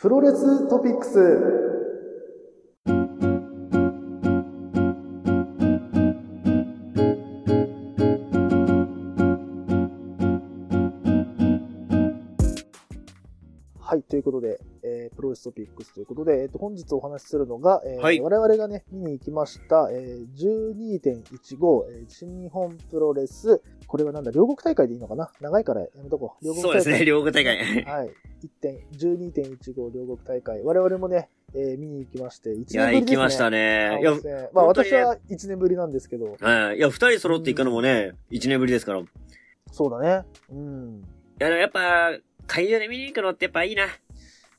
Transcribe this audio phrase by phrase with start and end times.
[0.00, 1.18] プロレストピックス。
[13.78, 14.58] はい、ということで、
[15.10, 25.30] えープロレストピックスということで、えっ、と、本日お話しするのが、えーはい我々がね、見に行きました、えー12.15、えー新日本プロレス、これはなんだ、両国大会でいいのかな？
[25.40, 26.44] 長いからやめとこう。
[26.44, 26.82] 両国大会。
[26.82, 27.56] そうですね、両国大会。
[27.84, 28.10] はい。
[28.44, 30.62] 1点、12.15両国大会。
[30.62, 33.00] 我々もね、えー見に行きまして、1年ぶりです、いや、ね。
[33.00, 33.98] 行きましたね。
[34.00, 34.12] いや、
[34.52, 36.76] まあ私は1年ぶりなんですけど、はい。
[36.76, 39.00] いや、二人揃って行くのもね、一年ぶりですから。
[39.00, 39.04] い
[39.72, 40.24] そうだね。
[40.50, 41.02] うん。
[41.38, 42.12] や、やっぱ、
[42.46, 43.86] 会場で見に行くのってやっぱいいな。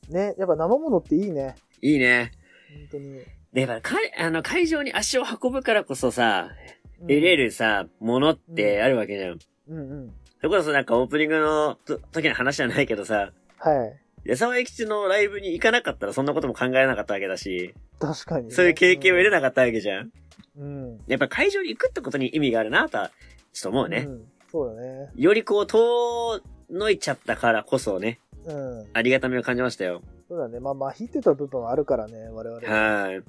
[0.08, 1.54] ね、やっぱ生ものっていいね。
[1.80, 2.32] いいね。
[2.70, 3.20] 本当に。
[3.52, 7.36] で、やっぱ、かあの、会場に足を運ぶからこそさ、うん得れ。
[7.36, 9.38] るさ、ものってあるわけじゃん。
[9.68, 10.12] うんうん。
[10.40, 14.28] それこそなんかオープニングのと時の話じゃないけどさ、はい。
[14.28, 18.54] 矢沢永吉のライブに行かなかったらそんなことも考えなかったわけだし、確かに、ね。
[18.54, 20.12] そういう経験を得れななかったわけじゃん。
[20.56, 21.00] うん。
[21.08, 23.10] やっぱ会場に行くってことに意味があるなとは、
[23.52, 24.02] ちょっと思うね。
[24.02, 25.10] んそうだね。
[25.16, 28.86] よりこう、遠のいちゃったからこそね、うん。
[28.92, 30.02] ありがたみを感じましたよ。
[30.28, 30.60] そうだね。
[30.60, 32.68] まあ、まあ、引いてた部分はあるからね、我々。
[32.68, 33.16] はい。
[33.16, 33.22] うん。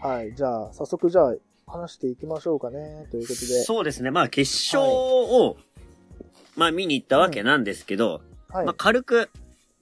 [0.00, 0.34] はい。
[0.34, 1.34] じゃあ、早速じゃあ、
[1.66, 3.06] 話していきましょうかね。
[3.10, 3.46] ということで。
[3.62, 4.10] そうですね。
[4.10, 5.56] まあ、決勝を、
[6.56, 8.66] まあ、見に行ったわけなんですけど、はい。
[8.66, 9.30] まあ、軽く、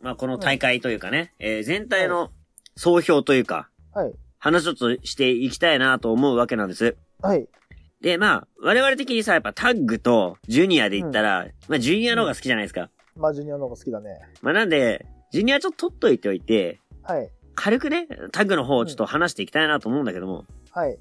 [0.00, 2.30] まあ、この大会というかね、えー全体の
[2.76, 4.12] 総評というか、はい。
[4.38, 6.96] 話ちょっとしていきたいなと思うわけなんです。
[7.22, 7.48] はい。
[8.00, 12.90] で、まあ、我々的にさ、やっぱタッグとジュニアで言ったら、まあ、ジュニアの方が好きじゃないですか。
[13.18, 14.20] まあ、ジュニアの方が好きだね。
[14.42, 17.30] まあ、なんで、ジュニアちょっと取っといておいて、はい。
[17.54, 20.98] 軽くね、タッグの方をちょっと話していきたいなと思うんだけども、はい。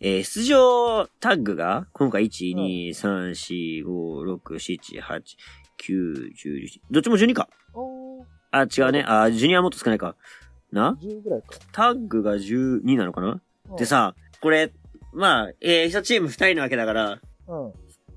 [0.00, 5.22] えー出場タッグが、今回1、2、3、4、5、6、7、8、
[5.82, 7.48] 9、10、11どっちも12か。
[7.72, 9.04] おー、あ、違うね。
[9.06, 10.14] あ、ジュニアはもっと少ないか。
[10.70, 11.48] な？10ぐらいか。
[11.72, 13.40] タッグが12なのかな？
[13.70, 14.72] うんで、さ、これ、
[15.12, 17.72] まあ、えー、一チーム2人なわけだから、うん。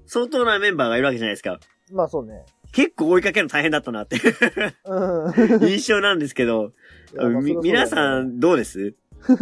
[0.06, 1.60] 相当なメンバーがいるわけじゃないですか。
[1.92, 2.46] まあ、そうね。
[2.78, 4.22] 結構追いかけるの大変だったなって
[4.86, 5.30] う
[5.64, 5.68] ん。
[5.68, 6.74] 印象なんですけど、
[7.64, 8.94] 皆さんどうです？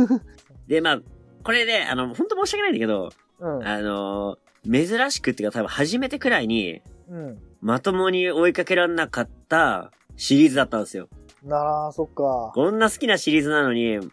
[0.69, 1.01] で、まあ、
[1.43, 3.09] これで、あの、本当申し訳ないんだけど、
[3.41, 3.67] うん。
[3.67, 7.37] あのー珍しくっていうか多分初めてくらいに、うん。
[7.59, 11.09] まともに追いかけられなかったシリーズだったんですよ。
[11.43, 12.51] なら、そっか。
[12.55, 14.09] こんな好きなシリーズなのに、うん。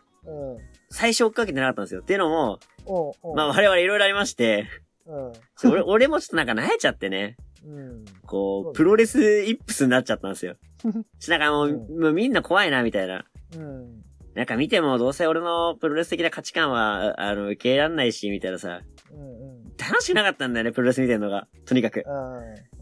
[0.90, 2.00] 最初追っかけてなかったんですよ。
[2.00, 4.66] っていうのも、おうおうまあ我々いろいろありまして、
[5.06, 5.70] うん。
[5.70, 8.04] 俺俺もちょっとなんか慣れちゃってね、うん。
[8.26, 10.56] こう、プロレスイップスになっちゃったんですよ。
[11.18, 13.24] ちなんかもう、うんもうみんな怖いなみたいな。
[13.56, 14.02] うん。
[14.34, 18.80] なんか見てもどうせ俺のプロレス的な価値観は、あの、受け入れらんないし、みたいなさ、
[19.12, 19.20] うん。
[19.20, 19.24] う
[19.58, 19.64] ん。
[19.76, 21.48] 楽しくなかったんだよね、プロレス見てるのが。
[21.66, 22.04] とにかく。
[22.06, 22.10] う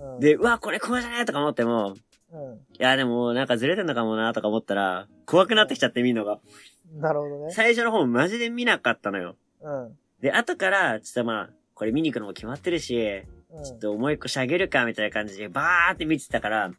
[0.01, 0.15] ん。
[0.15, 1.95] うん、で、うわ、これこうじゃねえとか思っても、
[2.33, 6.41] ういや、でも、なんかずれてんのかもな、とか思ったら、怖くなってきちゃって見るのが。
[6.97, 7.01] ん。
[7.01, 7.53] なるほどね。
[7.53, 9.37] 最初の方マジで見なかったのよ。
[9.61, 9.99] うん。
[10.21, 13.40] で、後から、ちょっとまあ、これ見に行くのも決まってるし、うん。
[13.65, 16.75] ちょっともう一個しゃげるか、みたいな感じで、バーって見てたから、うん。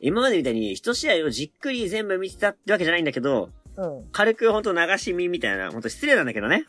[0.00, 4.04] 今までみたいに一試合をじっくり全部見てたってわけじゃないんだけど、うん。
[4.12, 6.64] 軽くほんと流し見みたいな、ほんと失礼なんだけどね。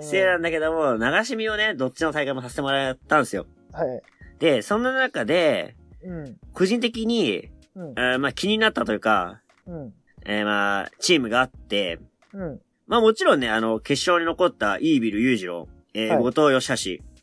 [0.00, 3.46] 失礼なんだけども、流し見をね、どっちの大会もさせてもらったんですよ。
[3.72, 4.02] はい。
[4.38, 6.36] で、そんな中で、うん。
[6.52, 7.90] 個人的に、うん。
[7.90, 9.94] えーまあ気になったというか、うん。
[10.24, 11.98] えーまあ、チームがあって、
[12.32, 12.60] うん。
[12.86, 17.15] まあもちろんね、あの、決勝に残ったイービル裕次郎、えーはい後藤義橋、うん。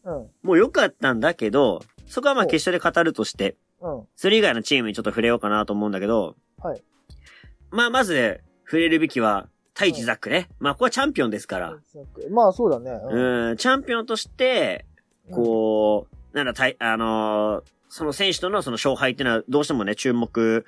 [0.43, 4.07] もう良かったんだけど、そこはまあお決勝で語るとして、うん。
[4.15, 6.83] それ以外のチームにちょっと触れようかなと思うんだけど、はい。
[7.71, 10.49] まあまず、触れるべきは、太一ザックね。
[10.59, 11.77] まあここはチャンピオンですから、
[12.29, 12.91] まあ、そうだね。
[12.91, 14.85] うん、チャンピオンとして、
[15.31, 20.65] こう、なんだ、たい、あのーその選手とのその勝敗っていうのはどうしてもね、注目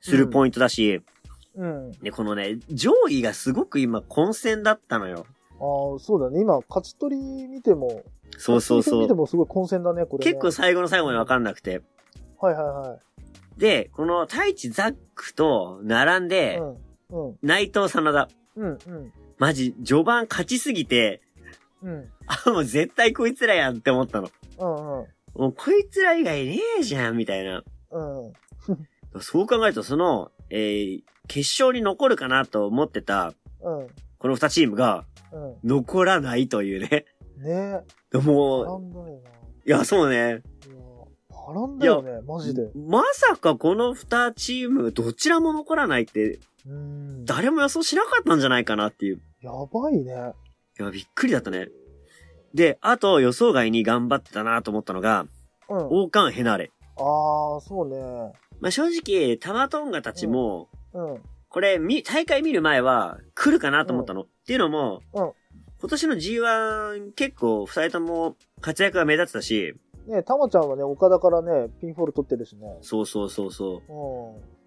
[0.00, 1.02] するポイントだし、
[1.54, 1.86] うん。
[1.86, 1.92] うん。
[1.92, 5.24] で、このね、上位がすごく今混戦だったのよ。
[5.52, 6.40] ああ、そうだね。
[6.40, 8.02] 今、勝ち取り見ても、
[8.38, 9.14] そうそうそう。
[9.14, 10.32] もすごい混戦だね、これ、ね。
[10.32, 11.82] 結構最後の最後にわかんなくて。
[12.40, 13.60] はいはいはい。
[13.60, 16.58] で、この太一ザックと並んで、
[17.10, 17.28] うん。
[17.28, 17.38] うん。
[17.42, 18.28] 内藤真田。
[18.56, 18.66] うん。
[18.66, 18.78] うん。
[19.38, 21.22] マジ、序盤勝ちすぎて、
[21.82, 22.08] うん。
[22.26, 24.30] あ、もう絶対こいつらやんって思ったの。
[24.58, 25.00] うん。
[25.00, 25.06] うん。
[25.34, 27.62] もうこいつら以外ねえじゃん、みたいな。
[27.90, 28.32] うん。
[29.20, 33.32] そう考えると、その、えー、決勝に残るかなと思ってた、
[33.62, 33.88] うん。
[34.18, 35.68] この二チームが、うん。
[35.68, 37.06] 残らないというね。
[37.38, 38.18] ねでえ。
[38.18, 38.78] も。
[38.78, 39.22] う、
[39.66, 40.16] いや、そうね。
[40.16, 40.40] いや、
[41.30, 42.70] 波乱だよね、マジで。
[42.74, 47.24] まさかこの二チーム、どちらも残らないって、うん。
[47.24, 49.20] 誰も予想しなかったんじゃないかなっていう。
[49.40, 50.12] やばいね。
[50.80, 51.68] いや、びっくりだったね。
[52.54, 55.26] で、あと予想外に頑張ってたなと思ったのが、
[55.68, 55.86] うん。
[55.90, 56.72] 王冠ヘナーレ。
[56.96, 57.98] ああ、そうね。
[58.60, 61.22] まあ、正直、タマトンガたちも、うん。
[61.48, 64.22] これ、み、大会見る前は、来るかなと思ったの。
[64.22, 65.32] っていうのも、うん
[65.84, 69.74] 今年の G1 結構二人とも活躍が目立ってたし、
[70.06, 72.78] ねたまちゃんはね、岡田からね、ピンフォール取ってるしね。
[72.80, 73.82] そうそうそうそ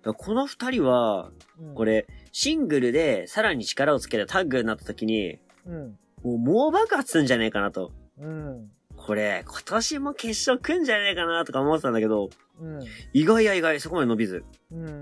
[0.05, 0.13] う。
[0.13, 1.73] この二人は、ん。
[1.73, 5.97] これ、シングルでさらに力をつけたタッグになった時に、うん。
[6.23, 7.91] もう猛爆発するんじゃねえかなと。
[8.19, 8.69] うん。
[8.95, 12.29] これ、今年も決勝来んじゃねえかなとか思ってたんだけど、
[12.59, 12.79] うん。
[13.13, 14.45] 意外や意外、そこまで伸びず。
[14.71, 15.01] うん。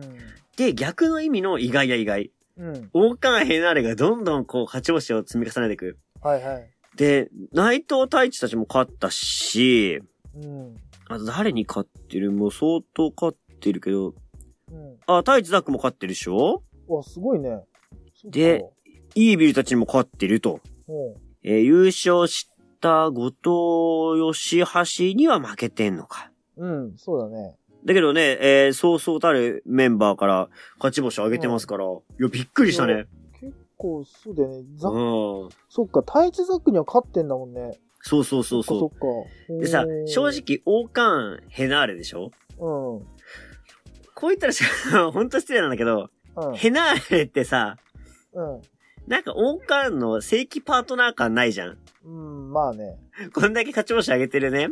[0.56, 2.32] で、逆の意味の意外や意外。
[2.58, 2.90] うん。
[2.94, 5.98] 王冠ヘナーレがどんどんこう勝ち星を積み重ねていく。
[6.26, 6.70] はいはい。
[6.96, 10.02] で、内藤太一たちも勝ったし、
[10.34, 10.76] うん。
[11.08, 14.16] あと誰に勝ってるもう相当勝ってるけど、
[14.72, 14.98] うん。
[15.06, 16.64] あ、太一ザックも勝ってるでしょ？
[16.88, 17.62] わ、すごいね。
[18.24, 18.66] で、
[19.14, 20.62] イービルたちにも勝ってると。
[20.88, 21.16] うん。
[21.44, 22.50] えー優勝し
[22.82, 24.64] た後藤義
[25.12, 26.32] 橋には負けてんのか。
[26.58, 27.56] うん、そうだね。
[27.86, 30.50] だけどね、えーそうそうたるメンバーから
[30.80, 31.88] 勝ち星を上げてますから、い
[32.20, 33.06] や、びっくりしたね。
[33.76, 34.64] 結構、そうだよね。
[34.76, 35.50] ザうん。
[35.70, 37.80] そっか、太一ザックには勝ってんだもんね。
[38.02, 38.96] そうそうそうそそっか。
[39.50, 39.60] う。
[39.60, 40.28] でさ正。
[40.28, 42.32] 直、王冠ヘナーレでしょ？
[42.60, 43.06] うん。
[44.14, 44.64] こう言ったらし、
[45.12, 46.56] ほんと失礼なんだけど、うん。
[46.56, 47.78] ヘナーレってさ、
[48.34, 48.62] うん。
[49.08, 51.78] なんか王冠の正規パートナー感ないじゃん？
[52.06, 52.98] うん、まあね。
[53.34, 54.70] こんだけ勝ち星上げてるね。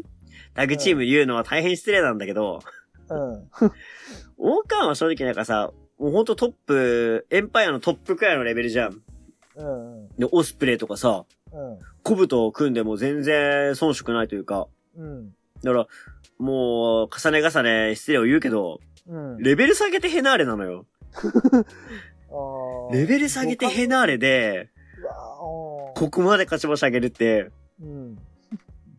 [0.53, 2.59] タッグチーム言うのは大変失礼なんだけど、
[3.09, 3.49] うん。
[4.37, 9.01] 王冠は正直なんかさ、もうほんとトップ、エンパイアのトップくらいのレベルじゃん。
[9.55, 10.09] うん。
[10.17, 11.79] で、オスプレイとかさ、うん。
[12.03, 14.67] コブと組んでも全然遜色ないというか、
[14.97, 15.29] うん。
[15.63, 15.87] だから、
[16.39, 19.37] もう、重ね重ね失礼を言うけど、うん。
[19.37, 20.85] レベル下げてヘナーレなのよ。
[21.13, 25.13] あーレベル下げてヘナーレで、うわ
[25.95, 27.51] ここまで勝ち星上げるって、
[27.81, 28.17] うん。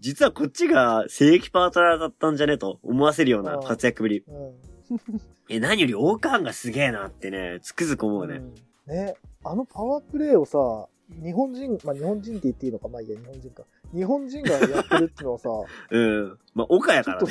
[0.01, 4.23] 実はこっちが正規パートナーだったんじゃねと思わせるような活躍ぶり。
[4.27, 4.74] うん。
[5.49, 8.37] え、何より王冠がすげえなってね、つくづく思うね。
[8.37, 8.55] うん
[8.87, 10.89] ね、あのパワープレイをさ、
[11.23, 13.63] 日本人、まあ、日本人って言っていいのか、まあいいや、日本人か。
[13.95, 15.49] 日本人がやってるっていうのはさ、
[15.91, 16.39] うん。
[16.55, 17.29] まあ、岡やからね。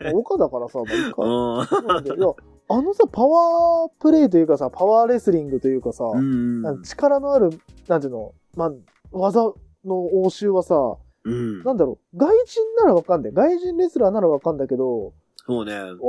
[0.00, 1.22] まあ岡だからさ、まあいいか。
[1.22, 2.34] うんいや、
[2.68, 6.62] あのさ、パワープレイというかさ、パワーレスリングというかさ、ん。
[6.62, 7.50] なんか力のある、
[7.88, 8.72] なんていうの、まあ、
[9.12, 9.42] 技
[9.84, 11.62] の応酬はさ、うん。
[11.62, 13.32] なんだろう、外人ならわかんない。
[13.32, 15.12] 外人レスラーならわかんだけど、
[15.46, 15.72] そうね。
[15.74, 16.02] なんか、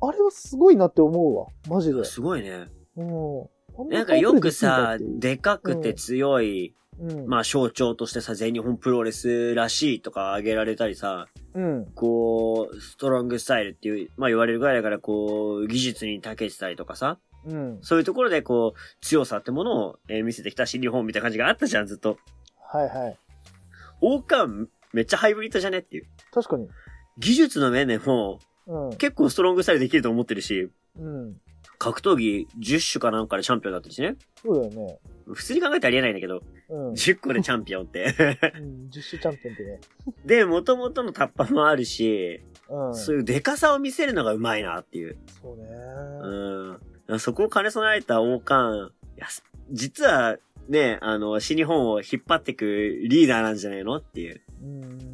[0.00, 1.46] あれはすごいなって思うわ。
[1.68, 2.04] マジで。
[2.04, 2.68] すごいね。
[2.96, 3.88] うん。
[3.88, 7.26] なんかよくさ、ででかくて強い、うん。
[7.26, 11.86] まあ象徴としてさ、全日本プロレスらしいとか挙げられたりさ、うん。
[11.94, 17.78] こう、ストロングスタイルっていう、まあ言われるぐらいだから、こう、技術に長けてたりとかさ、うん。
[17.82, 22.16] そういうところでこう、強さってものを、えー見せてきた新日本みたいな感じがあったじゃん、ずっと。
[22.72, 23.18] はいはい。
[24.00, 26.06] 王冠、めっちゃハイブリッドじゃねっていう。
[26.32, 26.68] 確かに。
[27.18, 28.96] 技術の面でも、うん。
[28.96, 31.36] 結構ストロングスタイルできると思ってるし、うん。
[31.78, 34.16] 格闘技10種かなんかでチャンピオンだったしね。
[34.42, 34.98] そうだよね。
[35.26, 36.92] 普通に考えたらありえないんだけど、うん。
[36.92, 38.04] 10個でチャンピオンって。
[38.04, 39.80] うん、10種チャンピオンってね。
[40.24, 42.94] で、元々のタッパもあるし、うん。
[42.94, 45.16] そういうデカさを見せるのがうまいなっていう。
[45.42, 45.64] そうね。
[47.08, 47.20] うん。
[47.20, 49.26] そこを兼ね備えた王冠、いや、
[49.70, 50.38] 実は
[50.68, 54.40] ね、あの、新日本を引っ張っていくリーダーなんじゃないのっていう。
[54.62, 55.13] うん。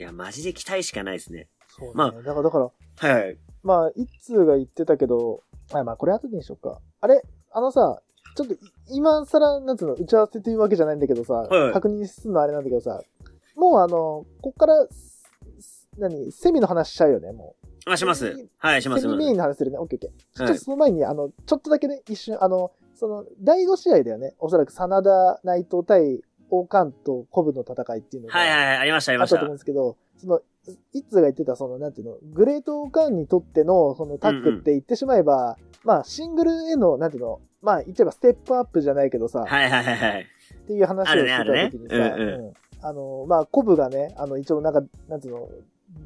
[0.00, 1.46] いや、マジで期待しかないですね。
[1.68, 1.92] そうね。
[1.94, 3.38] まあだから、だから、はいはい。
[3.62, 5.42] まあ、一通が言ってたけど、
[5.74, 6.80] あまあ、これ後でにしようか。
[7.02, 7.22] あれ？
[7.52, 8.00] あのさ、
[8.34, 13.02] ちょっとい、今更、なんつうの、打ち合わせというわけじゃないんだけどさ、いはい確認するのあれなんだけどさ、
[13.56, 14.86] もうあの、こっから、
[15.98, 17.54] 何、セミの話しちゃうよね、も
[17.84, 18.48] あ、します。
[18.56, 18.90] はい、しう。
[18.90, 19.02] ます。
[19.02, 19.76] セミメインの話するね。
[19.76, 20.38] オッケーオッケー。
[20.38, 24.34] ちょっはいとその前に、あの、ちょっとだけね、一瞬、あの、その、第5試合だよね。
[24.38, 28.38] おそらく、真田内藤対王冠とコブの戦いっていうのが。
[28.38, 29.56] はいはいはい、ありました、ありましたあったと思うん。
[29.56, 30.40] ですけど、その、
[30.92, 40.26] 一通が言ってた、その、なんていうの、グレートオカンにとっての、そのタッグって言ってしまえば、まあ、シングルへの、なんていうの、まあ、言っちゃえばステップアップじゃないけどさ、はいはいはいはい。
[40.62, 42.52] っていう話をしてた時にさ、ねあるねうんうん
[42.82, 45.48] あの、まあ、コブがね、あの、一応なんか、なんていうの、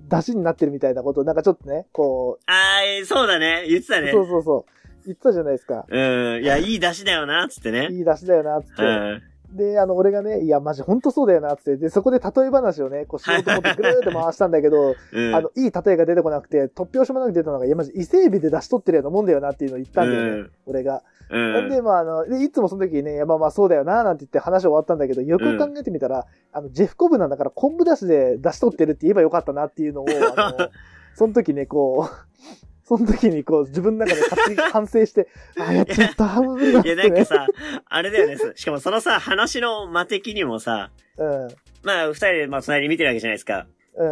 [0.09, 3.65] 出汁になってるみたいなことを、なんかちょっとね、こあー、そうだね。
[3.69, 4.13] 言ってたう、ね。
[4.13, 5.87] そうそうそう、言ってたじゃないですか。
[5.89, 5.99] う
[6.41, 6.43] ん。
[6.43, 7.89] いや、いい出汁だよな、つってね。
[7.93, 8.83] いい出汁だよな、つって。
[8.83, 9.23] うん。
[9.55, 11.77] で、あの、俺がね、いや、マジ本当そうだよな、つって。
[11.77, 15.35] で、そこで例え話をね、こうしようと思ってぐるーって回したんだけど、 うん。
[15.35, 21.03] あの、いい例えが出てこなくて、突拍子もなく出たのが、いや、マジ伊勢海老で出し取ってるようなもんだよなっていうのを言ったんだよね、うん俺が。
[21.31, 21.71] うん。
[21.71, 30.07] で、まあ、あの、でいつもその時にね、いやまあまあそうだよな、なんて言って話終わったんだけど、よく考えてみたら、あの、ジェフコブなんだから昆布出しで出し取ってるって言えばよかったなっていうのを、
[30.37, 30.69] あの、
[31.15, 36.97] その時ね、こう、その時にこう、自分の中で勝手に 反省して、あ、やっちゃった、無理だっいや。
[36.97, 37.47] なんかさ、
[37.87, 38.37] あれだよね。
[38.55, 41.49] しかもそのさ、話の間的にもさ、うん、
[41.83, 43.67] まあ、二人で、まあ、隣に見てるわけじゃないですか。
[43.97, 44.07] う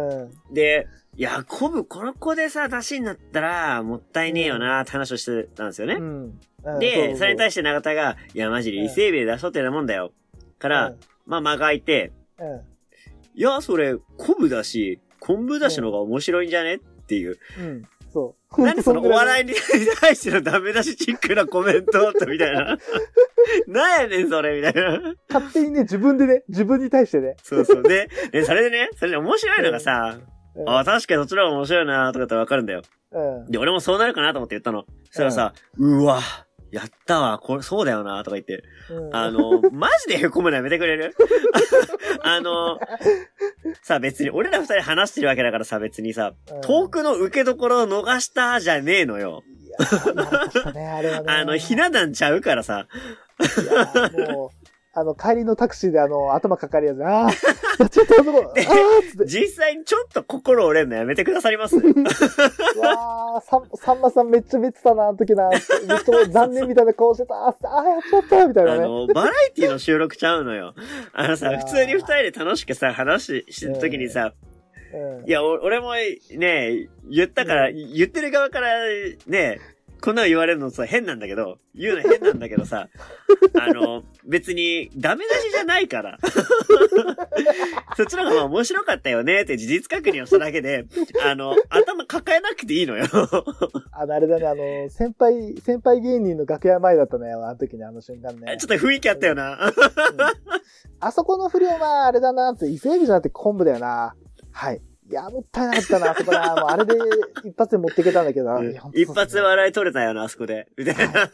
[0.51, 5.95] ん、で、いや、コブ、この子でさ、出しになったら、もったいねえよなって話をしてたんですよね。
[5.95, 6.39] うん。
[6.65, 10.13] うんで、それに対しして永田が、いや、マジで伊勢海老で出しとってなもんだよ。
[10.59, 12.47] から、まあ、間が空いて、うん。
[12.53, 12.61] うん。
[13.35, 17.37] いや、それ、昆布だし、昆布だしの方が面白いんじゃねっていう。
[17.59, 17.83] うん。
[18.13, 18.61] そう。
[18.61, 19.53] なんでそのお笑いいに
[19.99, 22.77] 対してのダメ出しチックなコメントとみたいな。
[23.67, 25.15] なんやねん、それ、みたいな。
[25.29, 27.35] 勝手にね、自分でね、自分に対してね。
[27.41, 27.83] そうそう。
[27.83, 30.19] で、でそれでね、それで面白いのがさ、
[30.55, 32.83] うんあ、確かにそっちの方が面白いなとかってわかるんだよ。
[33.11, 33.51] うん。
[33.51, 34.85] で、俺もそうなるかなと思って言ったの。
[35.05, 36.19] そしたらさ、うわ、
[36.73, 38.63] やったわ、これ、そうだよなとか言って。
[38.89, 41.15] うんあの、マジで凹むのやめてくれる？
[42.23, 42.79] あの、
[43.83, 49.43] さ、別に俺ら二人話してるわけだからさ、別にさ、うん遠くの受けどころを逃したじゃねえのよ。
[50.73, 51.31] ね、あ。
[51.31, 52.87] あの、ひな壇ちゃうからさ。
[54.27, 54.49] もう、
[54.95, 57.29] あの、帰りのタクシーであの、 頭かかるやつ、ああ、
[57.89, 58.63] ちゃった、あそこ、ああ
[59.09, 59.25] つって。
[59.25, 61.79] 実際にちょっと心折れんのやめてくださります う
[62.79, 65.49] わー、さん、さんまさんめっちゃ見てたな、あの時な。
[65.49, 67.33] めっちゃ残念みたいな顔してた。
[67.35, 68.83] ああ、やっちゃった、みたいなね。
[68.83, 70.75] あの、バラエティの収録ちゃうのよ。
[71.13, 74.33] あのさ、普通に二人で楽しくさ、話してる時にさ、
[74.93, 78.77] うんいや、お俺もね、言ったから、言ってる側から
[79.25, 79.59] ね、
[80.03, 82.89] こんなの言われるのさ、変なんだけど、言うの変なんだけどさ、
[83.57, 86.17] あの、別に、ダメ出しじゃないから。
[87.95, 90.87] そっちの方が面白かったよねって事実確認をしただけで、
[91.23, 93.05] あの、頭抱えなくていいのよ。
[93.93, 98.57] あの、あれだね、あの、先輩、先輩芸人の楽屋前だったね、あの時にあの瞬間ね。
[98.59, 99.53] ちょっと雰囲気あったよな。
[99.53, 99.73] うん
[100.99, 104.15] あそこの不良はあれだなって、伊勢海老じゃなくて昆布だよな。
[104.51, 104.81] はい。
[105.09, 106.55] いや、もったいなかったな、あそこな。
[106.55, 106.93] もうあれで
[107.43, 108.61] 一発で持っていけたんだけどな。
[108.93, 110.67] 一発笑い取れたよな、あそこで。
[110.77, 111.29] みたいな。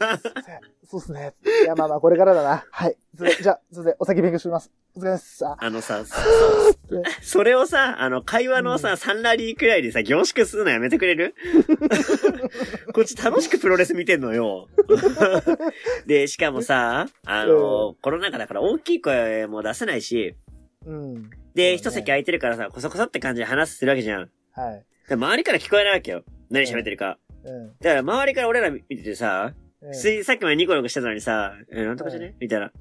[0.88, 1.34] そうっすね。
[1.62, 2.64] いや、まあまあ、これからだな。
[2.70, 2.96] はい。
[3.14, 3.94] じゃあ、すいません。
[4.00, 4.72] お先勉強します。
[4.96, 5.46] お疲れ様です。
[5.46, 6.04] ああのさ、ね
[7.22, 11.34] それをさ、あの、会話のさ、うんサンラリーくらいでさ、凝縮するのやめてくれる？
[12.92, 14.66] こっち楽しくプロレス見てんのよ。
[16.06, 20.34] で、しかもさ、あの、コロナ禍だから大きい声も出せないし、
[20.86, 21.30] うん。
[21.54, 24.30] で、一席空いてるからさ、こそこそって感じで話するわけじゃん。
[24.52, 24.84] はい。
[25.08, 26.22] で周りから聞こえないわけよ。
[26.50, 27.18] 何喋ってるか。
[27.44, 27.68] うん。
[27.80, 32.34] だから周りから俺ら見ててさ、うん普通にさっきまでニコニコしてたのにさ、え、なんとかじゃね？
[32.38, 32.66] みたいな。
[32.66, 32.72] は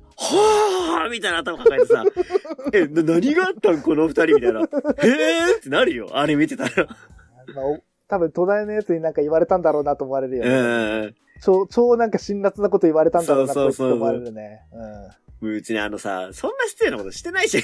[1.05, 2.03] ぁーみたいな頭抱えてさ、
[2.73, 3.81] え、な、何があったん？
[3.81, 4.35] この二人？
[4.35, 4.59] みたいな。
[4.59, 6.09] へーってなるよ。
[6.11, 6.87] あれ見てたら。
[7.55, 11.05] まあ、お多分、隣のやつになんか言われたんだろうなと思われるようね。
[11.07, 11.15] ん。
[11.41, 14.59] 超、超なんか辛辣なこと言われたんだろうなそうそうそうこいつと思われるね。
[14.73, 15.09] うん。
[15.41, 17.63] 別にあのさ、そんな失礼なことしてないし。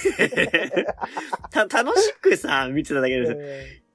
[1.52, 3.34] た、楽しくさ、見てただけでさ、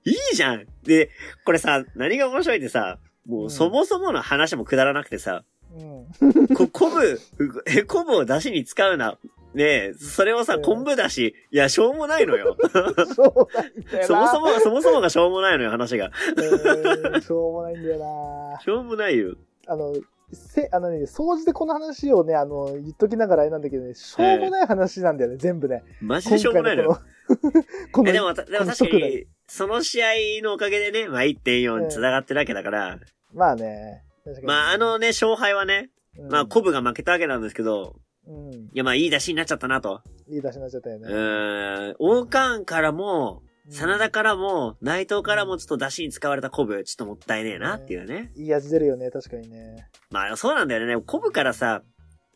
[0.04, 0.66] いいじゃん。
[0.82, 1.10] で、
[1.44, 6.48] これさ、何が面白いってさ、もうそもそもの話もくだらなくてさ、うん。
[6.48, 7.20] こ、 昆布、
[7.66, 9.18] え、昆布を出汁に使うな。
[9.52, 12.56] ねえ、それをさ、うん昆布だし、いや、しょうもないのよ。
[13.16, 14.04] そう。
[14.04, 16.12] そもそも、そもそもがしょうもないのよ、話が。
[16.36, 18.60] うんしょうもないんだよな。
[18.60, 19.34] しょうもないよ。
[19.66, 19.92] あの、
[20.32, 25.82] せ、あのね、掃除でこの話をね、あの、言っときながらあれなんだけどね、しょうもない話なんだよね、全部ね。
[26.00, 26.84] マジでしょうもないの？
[27.92, 30.06] この、え、でも、たでも確かに、その試合
[30.42, 32.98] のおかげでね、まあ1.4に繋がってるわけだから、
[33.32, 34.02] まあね。
[34.44, 37.96] まああのね、勝敗はね、うんまあコブが負けたわけなんですけど、
[38.26, 38.52] うん。
[38.52, 40.02] いやまあいい出しになっちゃったなと。
[40.28, 41.06] いい出しになっちゃったようね。
[41.08, 48.32] ーん、王冠からも、真田からも、内藤からもちょっと出しに使われたコブ、ちょっともったいねえなっていうね。
[48.36, 49.88] いい味出るよね、確かにね。
[50.10, 51.02] まあそうなんだよね。
[51.04, 51.82] コブからさ、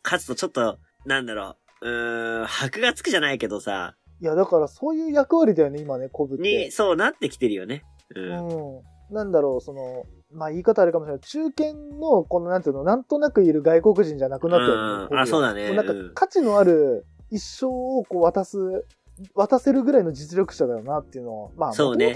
[0.03, 6.65] 勝つとちょっと、なんだろう、うーん、箔がつくじゃないけどさ、いや、だからそういう役割だよね、今ね、コブって。
[6.65, 7.83] に、そうなってきてるよね。
[8.15, 8.19] う。
[8.19, 9.13] うんん。
[9.13, 11.21] なんだろう、その、まあ言い方あれかもしれない。
[11.21, 15.19] 中堅の、このなんていうの、なんとなくいる外国人じゃなくなったよね。
[15.19, 18.85] あそうだねもなんかうん価値のある一生をこう渡す、
[19.33, 22.11] 渡せるぐらいの実力者だよなっていうのを、まあ、もともとね、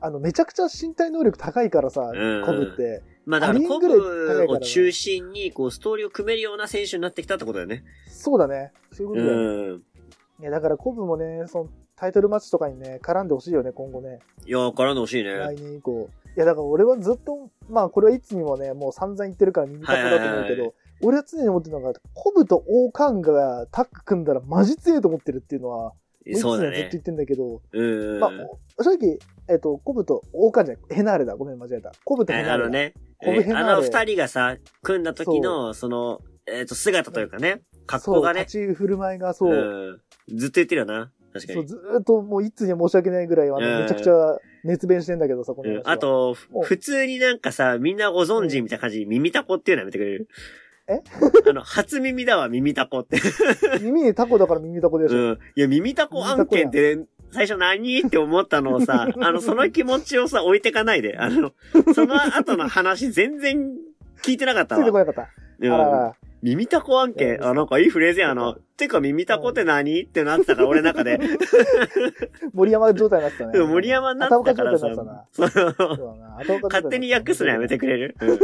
[0.00, 3.02] あの、めちゃくちゃ身体能力高いからさ、うんコブって。
[3.24, 7.84] まあだからコブを中心に、こう、ストーリーを組めるような選手になってきたってことだよね。
[8.08, 8.72] そうだね。
[8.92, 9.44] そういうことだよね。
[9.44, 9.82] うん。
[10.40, 14.18] いや、だからコブもね、その、タイトルマッチとかにね、絡んでほしいよね、今後ね。
[14.44, 15.34] いや、絡んでほしいね。
[15.34, 16.10] 来年以降。
[16.36, 25.92] いや、だから俺はずっと、まあこれはいつにもね、もう散々言ってるから耳たこだと思うけど、俺は常に思ってるのが、コブと王冠がタッグ組んだらマジ強いと思ってるっていうのは、
[26.24, 26.88] いつもずっと言。
[26.88, 27.82] ってんだけど、う
[28.16, 28.20] ん。
[28.20, 31.36] まあ、正直、えっと、コブと王冠じゃない、ヘナーレだ。
[31.36, 31.92] ごめん、間違えた。
[32.04, 32.64] コブとヘナーレだ。
[32.64, 40.36] あのね、コブヘナーレあの二人がさ、組んだ時の、その、えっと、姿というかね、格好がねそう、、立ち振る舞いがそう、うん。
[40.36, 41.12] ずっと言ってるよな。
[41.32, 41.68] 確かそう、に。
[41.68, 50.28] ずーっともういつにも申し訳ないぐらい、あうんの、めちゃくちゃ熱弁してんだけどさ、このうんあ、と、普通になんかさ、みんなご存知みたいな感じに耳タコっていうのやめてくれる？
[50.92, 51.02] え？
[51.48, 53.18] あの、初耳だわ、耳タコって。
[53.80, 55.18] 耳にタコだから耳タコでしょ。
[55.18, 55.38] うん。
[55.56, 56.98] いや、耳タコ案件って、
[57.32, 58.00] 最初何？
[58.00, 61.16] って思ったのをさ、 あの、その気持ちをさ、置いてかないで。
[61.18, 61.52] あの、
[61.94, 63.74] その後の話全然
[64.22, 64.80] 聞いてなかったわ。
[64.84, 65.30] ついてこなかった。
[65.60, 66.12] うん。
[66.42, 68.56] 耳タコ案件、あ、なんかいいフレーズやな。
[68.76, 70.02] てか耳タコって何？
[70.02, 71.20] ってなってたから、俺の中で。
[72.52, 73.60] 森山状態になってたね。
[73.60, 74.88] 森山になってたからさ。
[75.30, 78.38] そう勝手に訳すのやめてくれる、うん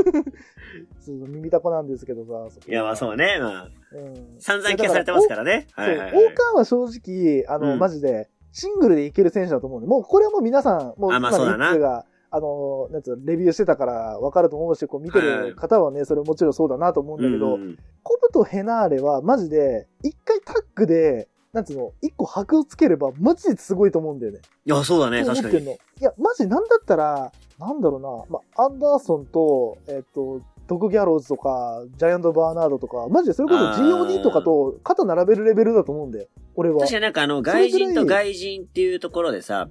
[1.00, 2.60] そう耳タコなんですけどさ。
[2.68, 3.38] いや、まあそうね。
[3.40, 4.36] まあ、うん。
[4.38, 5.66] 散々聞かされてますからね。
[5.72, 24.40] はいはい、王冠は正直、あの、うんマジで、シングルでいける選手だと思うんで、もうこれはもう皆さん、もう、あまあそうだなあの、なんつうの、レビューしてたから分かると思うし、こう見てる方はね、それもちろんそうだなと思うんだけど、うんコブとヘナーレはマジで、一回タッグで、なんつうの、一個箔をつければ、マジですごいと思うんだよね。
[24.64, 25.64] いや、そうだね、確かに。
[25.66, 36.28] いや、マジなんだったら、なんだろうな、まあ、アンダーソンと、えっ、と、ドクギャローズとか、ジャイアント・バーナードとか、マジでそれこそ GOD とかと肩並べるレベルだと思うんだよ。
[36.54, 36.80] 俺は。
[36.80, 39.68] 確かになんかあの、外人と外人っていうところでさ、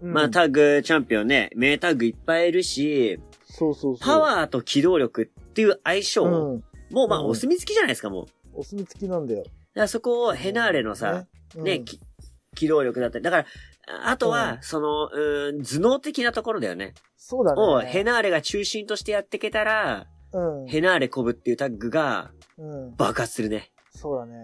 [0.00, 4.06] うんまあタッグチャンピオンね、名タッグいっぱいいるし、そうそうそう。
[4.06, 6.64] パワーと機動力っていう相性、うん。
[6.90, 8.26] もうまあうんお墨付きじゃないですか、もう。
[8.60, 9.44] お墨付きなんだよ。
[9.74, 11.26] らそこをヘナーレのさ、
[11.56, 11.82] ね、
[12.54, 13.24] 機動力だったり。
[13.24, 13.46] だから、
[14.04, 16.94] ああとは、うんその、うーん、頭脳的なところだよね。
[17.16, 17.60] そうだね。
[17.60, 20.66] をヘナーレが中心としてやっていけたら、うん。
[20.66, 22.96] ヘナーレコブっていうタッグがうん。
[22.96, 23.70] 爆発するね。
[23.90, 24.36] そうだね。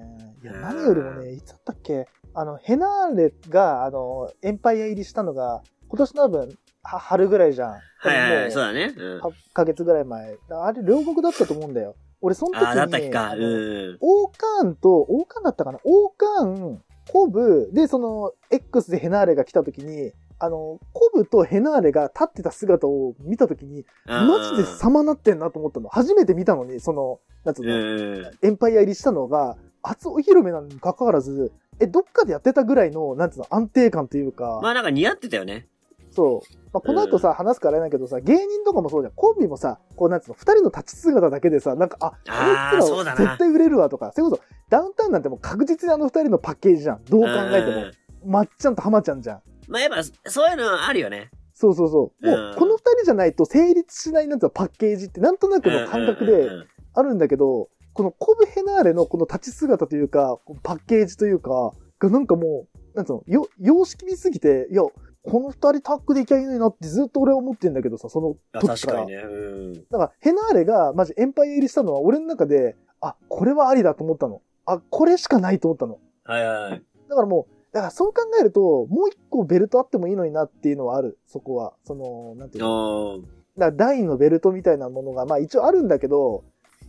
[0.43, 2.07] いや、うん何よりもね、いつだったっけ？
[2.35, 7.71] あの、ヘナーレが、あの、エンパイア入りしたのが、今年の多分、は春ぐらいじゃん。
[7.71, 8.93] はいはいはい、そうだね。
[8.97, 9.21] うん。
[9.21, 10.37] 8ヶ月ぐらい前。
[10.51, 11.95] あれ、両国だったと思うんだよ。
[12.21, 13.35] 俺、その時に、ああ、だったっけか。
[13.35, 13.99] うん。
[14.01, 15.79] オーカーンと、オーカーンだったかな？
[15.85, 25.89] オーカーン、コブ、で、その、X でヘナーレが来た時に、あの、コブとヘナーレが立ってた姿を見た時に、マジで様なってんなと思ったの。
[25.89, 28.31] 初めて見たのに、その、なんつううの、ん。
[28.43, 35.69] エンパイア入りしたのが、初お披露目なのに関わらず、え、どっかでやってたぐらいの、なんつうの、安定感というか、まあなんか似合ってたよね。
[36.11, 36.55] そう。
[36.73, 39.13] まあ、この後さ、話すからあれだけどさ、芸人とかもそうじゃん。
[39.15, 47.05] コンビもさ、こうなんつうの、二人の立ち姿だけでさ、なんか、あ、あーこいつら絶対売れるわとか、それこそ、ダウンタウンなんてもう確実にあの二人のパッケージじゃん。
[47.05, 48.31] どう考えても。
[48.31, 49.43] まっちゃんと浜ちゃんじゃん。
[49.69, 51.31] まあやっぱ、そういうのあるよね。
[51.53, 52.27] そうそうそう。
[52.27, 68.75] もうんう、この二人じゃないと成立しないなんつうのパッケージってなんとなくの感覚でうんうんうんあるんだけど、このコブヘナーレのこの立ち姿というか、パッケージというか、がなんかもう、なんつうの、よ、様式見すぎて、いや、この二人タッグでいきゃいいのになってずっと俺は思ってんだけどさ、そのあ時か。
[68.75, 69.17] 確からにね。
[69.17, 69.29] う
[69.71, 69.73] ん。
[69.75, 74.43] だから、ヘナーレがマジエンパイア入りしたのは俺の中で、あ、これはありだと思ったの。
[74.67, 75.99] あ、これしかないと思ったの。
[76.25, 76.83] はいはい。
[77.09, 81.75] だからもう、だからそう考えると、もう一個ベルトあってもいいのになっていうのはある、そこは。
[81.85, 83.19] その、なんていうの。
[83.19, 86.45] だから第二のベルトみたいなものが、まあ一応あるんだけど、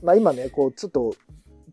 [0.05, 1.15] まあ今ね、こう、ちょっと、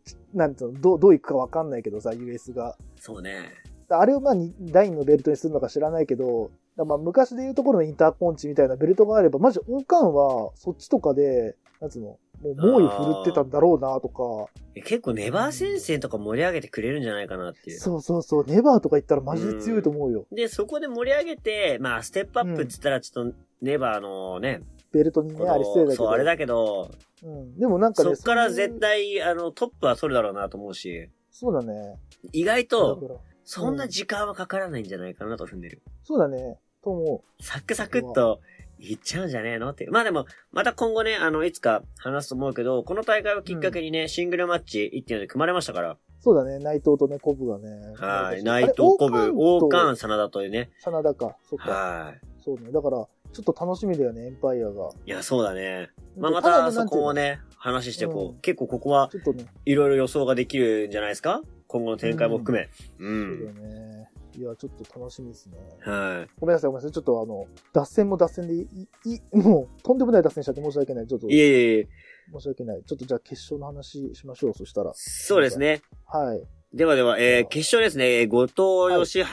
[0.05, 2.77] ちなんていうの、どう、どういくかわかんないけどさ、US が。
[2.97, 3.51] そうね。
[3.89, 17.79] あれをまあに第二のベルトにするのか知らないけど、まあ昔でいうところのインターポンチみたいなベルトがあれば、マジ王冠はそっちとかで、なんつうの、もう猛威振るってたんだろうなとか、え結構ネバー先生とか盛り上げてくれるんじゃないかなっていう。
[17.79, 20.27] そうそうそう、ネバーとか言ったらマジで強いと思うよ。
[20.33, 24.63] で、そこで盛り上げて、まあ、ステップアップって言ったらちょっと、ネバーのね、
[24.93, 26.05] ベルトにね、あり失礼だけど。
[26.05, 26.91] そう、あれだけど、
[27.25, 27.59] うん。
[27.59, 31.99] でもなんかね、そっからそういう絶対、あの、トップは取るだろうなと思うし、そうだね。
[32.33, 35.83] 意外だと、そんな時間はかからないんじゃないかなと踏んでる。
[36.05, 36.59] そうだね。
[36.85, 38.41] と思サクサクっと、
[38.79, 39.89] いっちゃうんじゃねえのって。
[39.91, 45.93] まあでも、また今後ね、あの、いつか話すと思うけど、この大会をきっかけにね、シングルマッチ1.4で組まれましたから。
[45.93, 45.99] う。
[46.21, 46.59] そうだね。
[46.59, 47.95] 内藤とね、コブがね。
[47.97, 48.43] はい。
[48.43, 50.71] 内藤コブ、王と冠、真田というね。
[50.81, 51.37] 真田か。
[51.49, 51.71] そっか。
[51.71, 52.73] はそうね。
[52.73, 54.89] だから、ちょっと楽しみだよね、エンパイアが。
[54.89, 54.93] い。
[55.07, 55.91] いや、そうだね。
[56.17, 58.33] まあまたそこをね、話してこう。
[58.35, 61.43] うん結構ここは、ちょっとね、いろいろ予想ができるんじゃないですか？
[61.67, 62.65] 今後の展開も含め。
[62.65, 63.41] うそうだん。
[63.41, 64.09] よね。
[64.35, 65.57] いや、ちょっと楽しみですね。
[65.81, 66.93] はごめんなさい、ごめんなさい。
[66.93, 68.67] ちょっとあの、脱線も脱線でい、
[69.05, 71.07] い、いもう、とんでもない脱線しちゃって申し訳ない。
[71.07, 71.35] ちょっと、い。
[71.35, 71.89] いえいえいえ、
[72.33, 72.83] 申し訳ない。
[72.85, 74.93] ちょっとじゃあ決勝の話しましょう、そしたら。
[74.95, 75.83] そうですね。
[76.07, 76.43] はい。
[76.75, 78.27] ではでは、えー、決勝ですね。
[78.27, 79.27] 後藤義橋、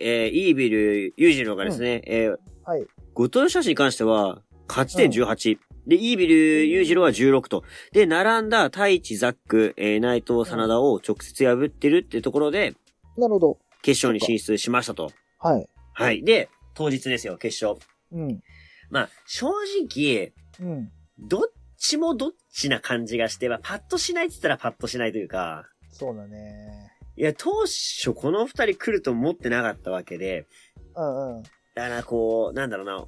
[0.00, 2.86] えー、イービル、裕次郎がですね、えー、はい。
[3.16, 5.58] 後藤義橋に関しては、勝ち点18。
[5.86, 7.64] で、イービル、裕次郎は16と。
[7.92, 12.74] で、並んだ太一、ザック、えー、内藤、真田を直接破ってるっていうところで、
[13.16, 13.58] なるほど。
[13.80, 15.12] 決勝に進出しましたと。
[15.38, 15.66] はい。
[15.94, 16.24] はい。
[16.24, 17.80] で、当日ですよ、決勝。
[18.12, 18.42] うん。
[18.90, 19.48] まあ、正
[19.88, 20.90] 直、うん。
[21.18, 21.40] どっ
[21.78, 26.92] ちもどっちな感じがして、まあ、パッとしないって言ったらパッとしないというか、そうだね。
[27.16, 30.46] いや、当初この二人来ると思ってなかったわけで、
[30.94, 31.42] うんうん。
[31.76, 33.04] だからこう、なんだろうな、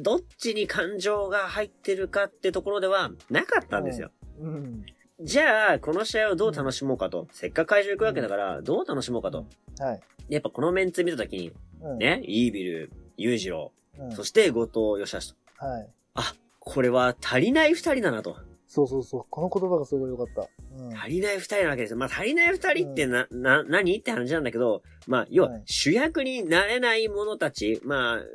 [0.00, 4.12] どっちに感情が入ってるかってところではなかったんですよ。
[4.38, 4.86] うん。
[5.20, 7.26] じゃあ、この試合をどう楽しもうかと。
[7.32, 9.46] せっかく会場行くわけだから、どう楽しもうかと。
[9.80, 10.00] はい。
[10.28, 11.98] やっぱこのメンツ見たときに、うん。
[11.98, 14.12] ね、イービル、裕次郎、うん。
[14.12, 15.66] そして後藤義橋と。
[15.66, 15.88] はい。
[16.14, 18.36] あ、これは足りない二人だなと。
[18.68, 19.24] そうそうそう。
[19.30, 20.48] この言葉がすごい良かった。
[20.76, 20.98] うん。
[20.98, 21.96] 足りない二人なわけですよ。
[21.96, 28.26] まあ、足りない二人ってな、な、何って話なんだけど、まあ、要ははい主役になれない者たち、まあ、う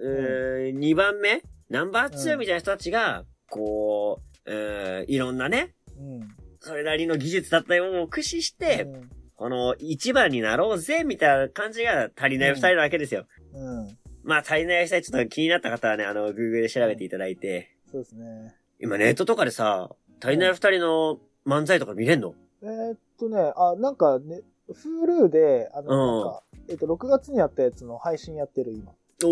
[0.70, 6.28] ー二番目ナンバーツーみたいな人たちが、こう、うーいろんなね、うん。
[6.60, 9.10] それなりの技術だったよを駆使して、うん
[9.42, 13.26] この一番になろうぜ、みたいな感じが足りない二人なわけですよ。
[13.56, 13.98] うん。
[14.24, 18.54] まあ、足りない二人ちょっと気になった方はね、あの、Google で調べていただいて、そうですね。
[18.80, 19.90] 今ネットとかでさ、
[20.22, 22.34] 足りない二人の漫才とか見れんの？
[22.64, 28.92] えーっとね、あ、なんかね、Hulu で、あの、うんなんか、えっと、6月にやったやつの配信やってる、今。
[29.20, 29.32] ちおー。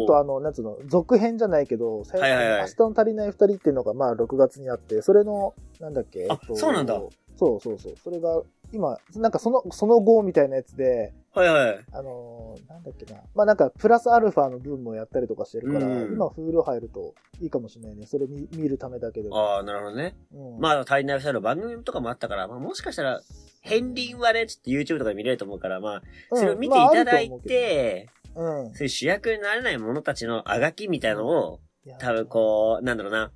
[0.00, 7.00] ょっとあの、なんつうの、続編じゃないけど、最はいはいはい明日の足りない二人っていうのが、まあ、6月にあって、それの、なんだっけ、あそうなんだ。
[7.36, 7.94] そうそうそう。
[8.02, 11.84] それが、今、なんかその、その後みたいなやつで、はいはい。
[11.92, 13.20] あのーなんだっけな。
[13.34, 18.06] まあなんか、プラスアルファの分もやったりとかしてるから、うん今、フール入るといいかもしれないね。
[18.06, 19.38] それ見見るためだけでも。
[19.38, 20.14] ああ、なるほどね。
[20.34, 23.20] うん、まあ、足りない二人の番組とかもあったから、まあ、もしかしたら、
[23.64, 28.42] 片鱗はね、ちょっと YouTube とかで見れると思うから、まあ、うんそれを見ていただいて、うけど
[28.74, 31.60] そういう主役になれない者たちのあがきみたいのを、
[31.98, 33.30] 多分こう、なんだろうな、うん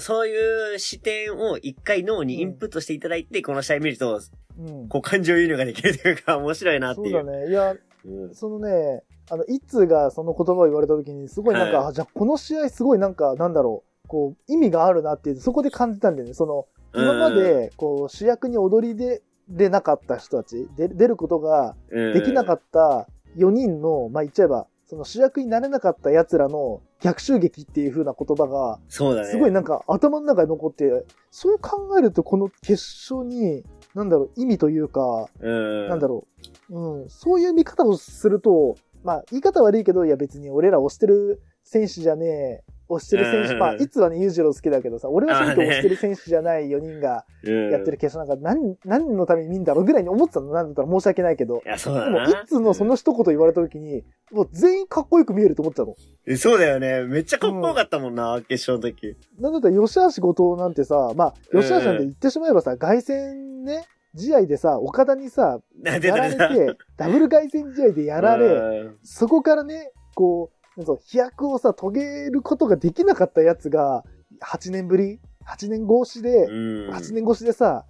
[0.00, 4.20] そういう視点を一回脳にインプットしていただいて、この試合見ると、
[4.58, 4.88] うん。
[4.88, 7.12] こう感情移入ができるというか、面白いなっていう。
[7.12, 7.48] そうだね。
[7.48, 16.34] いや、うんそのね、あの、一通がその言葉を言われた時に、すごいなんか、はいあじゃあこの試合すごいなんか、なんだろう、こう、意味があるなっていう、そこで感じたんだよね。
[16.34, 29.28] その、今まで、こう、主役に踊りで、出なかった人たち、で出ることがうん、できなかった4人の、まあ、言っちゃえば、その主役になれなかった奴らの逆襲撃っていう風な言葉が、そうだね。
[29.28, 33.64] すごいなんか頭の中に残って、そう考えるとこの決勝に、
[33.94, 35.88] なんだろう、意味というか、うん。
[35.88, 36.26] なんだろ
[36.70, 42.62] う、うん、そういう見方をすると、まあ、言い方悪いけど、いや別に俺ら推してる選手じゃねえ、
[42.98, 51.62] 推してる選手、うんまあ、いつはね、裕次郎好きだけどさ、俺は選挙推してる選手じゃない4人がうんやってる決勝なんか、何、何のために見んだろうぐらいに思ってたの、なんだったら申し訳ないけど。
[51.64, 52.30] いや、そうだでも、な。
[52.30, 55.94] いつのその一言言われた時に、もう全員かっこよく見えると思ってたの。
[56.26, 57.02] うんそうだよね。
[57.02, 59.16] めっちゃかっこよかったもんな、決勝の時。
[59.38, 74.04] なんだったら、吉橋後藤なんてさ、まあ、吉橋なんて言ってしまえばさ、凱旋ね、試合でさ、岡田にさ、 なやられて、ダブル凱旋試合でやられ、うんそこからね、こう、なんか飛躍をさ、遂げることができなかったやつが、
[74.40, 76.90] 8年ぶり ?8 年越しで、うん。
[76.90, 77.84] 8年越しでさ、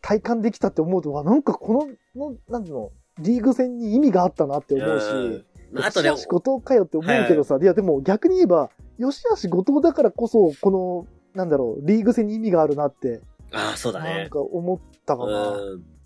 [0.00, 5.44] 体感できたって思うと、わ、なんかこの、のなんの、リーグ戦に意味があったなって思うし、うん
[5.76, 14.18] あとね、吉橋後藤かよって思うけどさ、いやでも逆に言えば、吉橋後藤だからこそ、この、なんだろう、リーグ戦に意味があるなって、ああ、そうだね。
[14.18, 15.56] なんか思ったかな。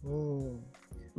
[0.04, 0.60] うん。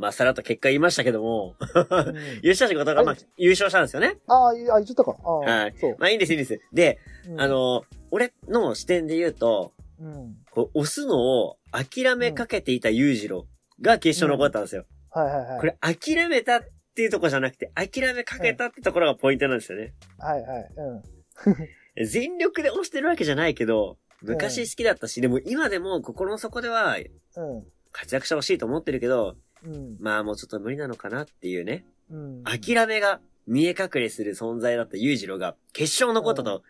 [0.00, 0.02] ん。
[0.02, 4.18] まあ、さらっと結果言いましたけども、うん優勝者ことが、まあ、優勝したんですよね。
[4.26, 5.16] ああ、言っちゃったか。
[5.22, 5.96] ああ、はいそう。
[5.98, 6.60] まあ、いいんです、いいんです。
[6.72, 10.36] で、うんあ、の、俺の視点で言うと、うん。
[10.50, 13.46] こう、押すのを諦めかけていた裕次郎
[13.80, 14.86] が決勝に残ったんですよ。
[15.10, 15.60] はいはいはい。
[15.60, 16.62] これ、諦めたっ
[16.94, 19.94] ていうところじゃなくて、諦めかけたってところがポイントなんですよね。
[20.18, 20.70] はいはい。
[20.76, 22.04] うん。
[22.06, 27.64] 全力で押してるわけじゃないけど、昔好きだったし、でも今でも心の底ではうん。
[27.92, 29.96] 活躍してほしいと思ってるけど、うん。
[30.00, 31.84] まあもうちょっと無理なのかなっていうね。
[32.10, 32.42] うん。
[32.44, 36.62] 諦めが見え隠れする存在だった裕次郎が決勝のことと、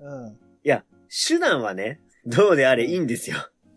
[0.00, 0.28] うん。
[0.64, 0.84] いや、
[1.28, 3.36] 手段はね、どうであれいいんですよ。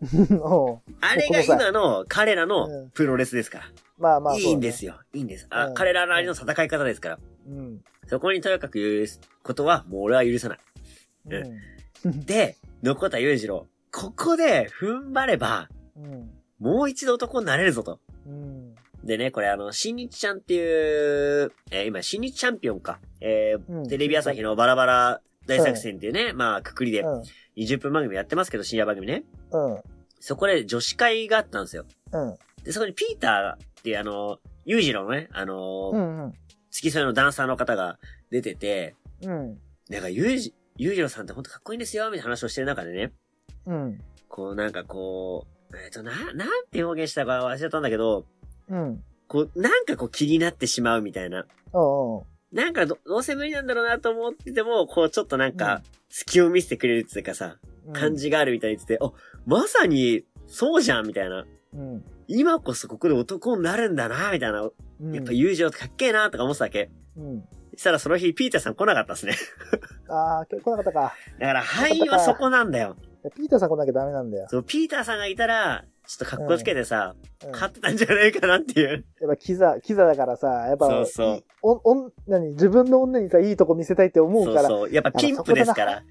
[1.00, 3.64] あれが今の彼らうのんプロレスですから。
[3.98, 4.72] まあまあ、いいんでよ。
[4.72, 4.98] すよ。
[5.12, 5.46] いいんです。
[5.50, 7.18] あ、うん彼らなりの戦い方ですから。
[7.48, 7.80] うん。
[8.06, 10.58] そこにとやかく許すことは、もう俺は許さない。
[12.04, 12.24] うん。
[12.24, 13.66] で、残った裕次郎。
[13.92, 16.30] ここで踏ん張れば、うん。
[16.58, 18.00] もう一度男になれるぞと。
[18.26, 18.74] うん。
[19.04, 22.98] でね、これあの、新日ちゃんっていう、えー今、新日チャンピオンか。
[23.20, 27.22] えーうんテレビ朝日のバラバラ大作戦っていうね、まあ、くくりでうん。
[27.56, 29.24] 20分番組やってますけど、深夜番組ね。
[29.52, 29.78] うん。
[30.20, 31.84] そこで女子会があったんですよ。
[32.12, 32.34] うん。
[32.62, 36.24] で、そこにピーターっていうあの、裕次郎のね、あの、うん。
[36.24, 36.32] うん。
[36.70, 37.98] 付き添いのダンサーの方が
[38.30, 39.58] 出てて、うん。
[39.88, 43.12] なんか、裕次、裕次郎さんってほんとかっこいいんですよ、みたいな話をしてる中でね、
[43.66, 44.00] うん。
[44.28, 48.26] こう、なんかこう、えっ、と、な、なんて表現したか忘れたんだけど、
[48.68, 49.02] うん。
[49.28, 51.46] こう、なんかこう気になってしまうみたいな。
[51.72, 52.56] うん。
[52.56, 57.56] なんかど、どうせ無理なんだろうなと思ってても、こう、ちょっとなんか、隙を見せてくれるっていうかさ、
[57.86, 57.92] うん。
[57.92, 59.12] 感じがあるみたいに言ってて、あ、
[59.46, 61.46] まさに、そうじゃんみたいな。
[61.74, 62.04] うん。
[62.26, 64.62] 今こそここで男になるんだなみたいな。
[64.62, 65.14] うん。
[65.14, 66.90] やっぱ友情かっけえなとか思ってたわけ。
[67.16, 67.44] うん。
[67.74, 69.34] そしたらその日、ピーターさん来なかったですね。
[70.10, 71.14] ああ、来なかったか。
[71.38, 72.96] だから、敗因はそこなんだよ。
[73.28, 74.46] ピーターさん来なきゃダメなんだよ。
[74.48, 79.04] そう、ピーターさんがいたら、ちょっと格好つけてさ、うん勝ってたんじゃないかなっていう。
[79.20, 84.62] やっぱキザ、キザだからさ、やっぱ、そうそういお、お、何自分の女にさ、いいとこ見せたいって思うから。
[84.62, 84.92] そうそう。
[84.92, 86.02] やっぱピンプですから。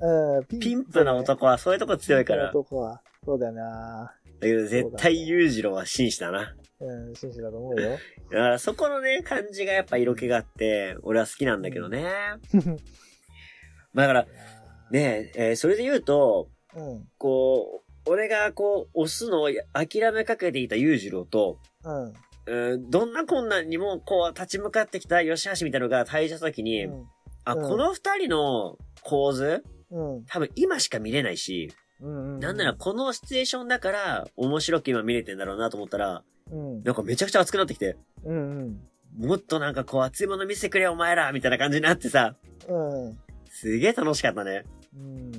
[0.00, 2.50] うん、ピピンプな男はそういうとこ強いから。
[2.50, 3.02] 男は。
[3.24, 6.54] そうだよなだけど絶対裕次郎は紳士だな。
[6.80, 7.90] うん、紳士だと思うよ。
[7.90, 7.98] だ
[8.30, 12.04] からそこのね、感じがやっぱ色気があって、俺は好きなんだけどね。
[13.92, 14.26] まあだから、
[14.90, 22.14] ねえ、えーそれで言うと、うん、こう、俺がこう、押すのを諦めかけていた裕次郎と、うん、
[22.48, 26.86] うん、どんな困難にもこう立ち向かってきた吉橋みたいなのが退場した時に、
[27.44, 27.62] あ、うん。
[27.62, 32.40] この二人の構図、うん、多分今しか見れないし、うん、うん。
[32.40, 38.80] なんならこのシチュエーションだから面白く今見れてんだろうなと思ったら、うん、なんかめちゃくちゃ熱くなってきて、うん、
[39.18, 43.18] もっとなんかこう熱いもの見せてくれお前らみたいな感じになってさ、うん、うん、
[43.50, 44.64] すげえ楽しかったね。
[44.98, 45.30] うん。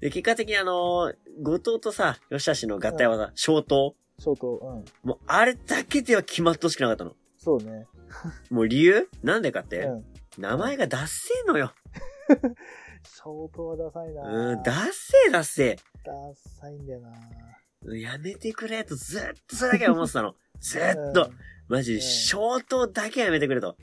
[0.00, 3.94] で、結果的にあの、後藤とさ、吉橋の合体技、消灯。
[4.18, 5.08] ショート、うん。
[5.08, 7.12] もうあれだけでは決まってほしくなかったの。
[7.38, 7.86] そうね。
[8.50, 9.08] もう理由？
[9.22, 10.04] なんでかって、うん。
[10.38, 11.72] 名前がダッセーのよ。
[13.04, 16.12] ショートはダサいなうん、ダッセーダッセダ
[16.60, 17.96] サいんだよなー。
[17.98, 20.34] やめてくれとずっとそれだけは思ってたの。
[20.60, 21.30] ずっと。
[21.68, 23.76] マジ、うん消灯だけはやめてくれと。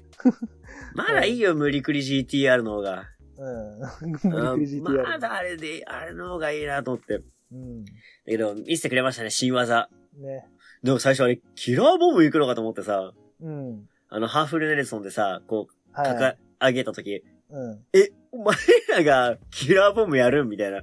[0.96, 3.10] まだいいよ、無理くり GTR の方が。
[3.38, 3.80] うん。
[3.80, 7.20] うん無理くり GTR まだあれで、あれの方がいいなと思って。
[7.20, 7.86] だうん。
[8.26, 9.90] けど、見せてくれましたね、新技。
[10.18, 10.46] ね。
[10.84, 13.86] でも最初あれ、キラーボム行くのかと思ってさ、うん。
[14.10, 16.38] あの、ハーフルネルソンでさ、こう、はい。
[16.60, 17.86] 掲げた時、うん。
[17.94, 18.56] え、お前
[18.90, 20.82] らがキラーボムやるみたいな。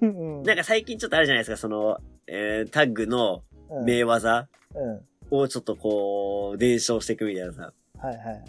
[0.00, 0.42] うん。
[0.42, 5.36] なんか最近ちょっとあるじゃないですか、その、えー、タッグのうん、名技うん。
[5.36, 8.44] をちょっとこう、伝承していくみたいなさ、はいはい。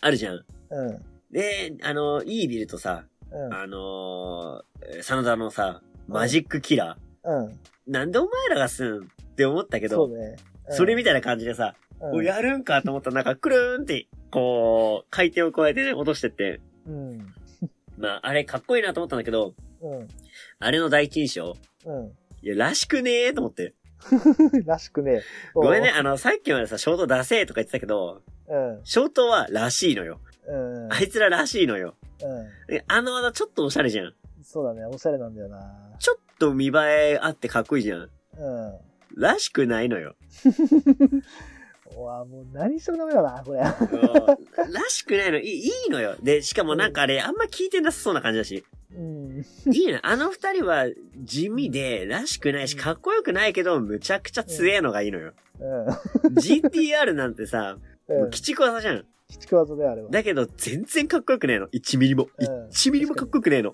[0.00, 0.44] あるじゃん。
[0.70, 1.04] うん。
[1.34, 1.40] うん。
[1.40, 3.54] で、あの、イービルとさ、うん。
[3.54, 7.46] あのー、真田のさ、マジックキラうん。
[7.48, 7.52] ー。
[7.86, 10.36] なんでお前らがすんって思ったけど、そうね。
[10.38, 16.60] うんそれみたいな感じでさ、うんおやるんかと思ったらなんかくるーんって、こう、回転を加えてね、落としてって。
[16.86, 17.34] うん。
[17.98, 20.08] まあ、あれかっこいいなと思ったんだけど、うん。
[20.58, 21.54] あれの第一印象
[21.86, 22.12] うん。
[22.42, 23.74] いや、らしくねーと思って。
[24.66, 25.22] らしくね。
[25.54, 28.80] ごめんね、あの、さっきまでさ、ショート出せーとか言ってたけど、うん。
[28.84, 30.20] ショートはらしいのよ。
[30.46, 30.92] うん。
[30.92, 31.94] あいつららしいのよ。
[32.22, 34.14] うあの技ちょっとおしゃれじゃん。
[34.42, 34.86] そうだね。
[34.86, 35.58] おしゃれなんだよな。
[35.98, 36.70] ちょっと見栄
[37.14, 38.00] えあってかっこいいじゃん。
[38.00, 38.10] うん。
[39.16, 40.16] らしくないのよ。
[41.96, 43.60] うわ、もう何しろダメだな、これ。
[43.60, 45.38] うんらしくないの。
[45.38, 46.16] いいいいのよ。
[46.22, 48.64] で、しかもなんかあれ、あんま聞いてなさそうな感じだし。
[48.96, 49.44] うん。
[49.72, 50.00] いいの。
[50.02, 50.86] あの二人は
[51.22, 55.32] 地味で、らしくないし、かっこよくないけど、むちゃくちゃ強えのがいいのよ。
[55.60, 56.34] うん。
[56.34, 57.76] GTR なんてさ、
[58.08, 58.18] もう。
[58.18, 59.04] うん鬼畜技じゃん。
[59.30, 60.10] 鬼畜技だよ、あれは。
[60.10, 61.68] だけど、全然かっこよくねえの。
[61.68, 62.28] 1ミリも。
[62.38, 63.72] うん1ミリもかっこよくねえの。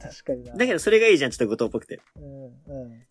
[0.00, 0.54] 確かにな。
[0.54, 2.00] だけど、それがいいじゃん、ちょっと後藤っぽくて。
[2.16, 2.44] うん。
[2.44, 2.52] うん。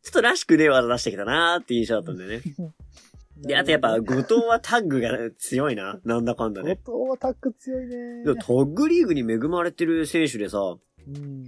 [0.01, 2.41] ちょっとらしくねえ技出してきたなーって印象だったんだよね。
[3.37, 5.99] で、あとやっぱ、後藤はタッグが強いな。
[6.05, 6.79] なんだかんだね。
[6.83, 8.23] 後藤はタック強いね。
[8.23, 10.59] でもタッグリーグに恵まれてる選手でさ、
[11.07, 11.43] うん。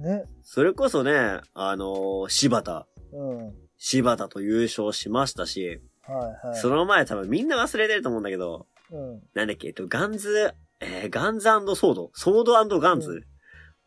[0.00, 0.24] ね。
[0.42, 2.86] それこそね、あのー柴田。
[3.12, 3.36] うん。
[3.36, 6.56] はい柴田と優勝しましたし、はい。
[6.56, 9.22] その前多分みんな忘れてると思うんだけど、うん。
[9.34, 13.24] なんだっけ、えっと、ガンズ、えーガンズソードソードガンズ、うん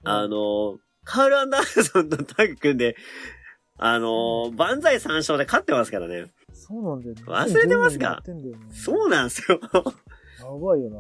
[0.04, 2.96] あのーカール・アンダーソンとタッグ組んで、
[3.78, 6.28] あのー万歳三勝で勝ってますからね。
[6.54, 7.22] そうなんだよね。
[7.26, 8.22] 忘れてますか？
[8.28, 9.60] ねそうなんですよ。
[9.62, 9.80] や
[10.60, 11.00] ばいよな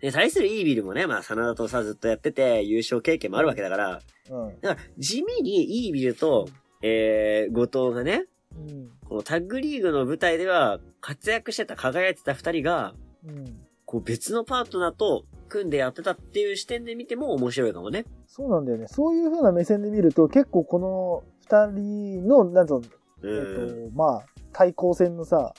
[0.00, 4.00] で、対するイービルもね、まあ、真田とさずっとやってて、優勝経験もあるわけだから、
[4.30, 4.60] うん。
[4.60, 6.48] だから、地味にイービルと、
[6.82, 8.26] えー、後藤がね、
[8.56, 8.90] うん。
[9.08, 12.94] このタッグリーグの舞台では活躍してた、輝いてた二人が、
[13.26, 13.66] うん。
[13.84, 18.04] こう別のパートナーと組んでやってたっていう視点で見ても面白いかもね。
[18.26, 18.86] そうなんだよね。
[18.88, 22.80] そういう風な目線で見ると、結構この二人の、なんぞ、
[23.20, 23.90] うえっん。
[23.90, 25.52] と、まあ、対抗戦のさ、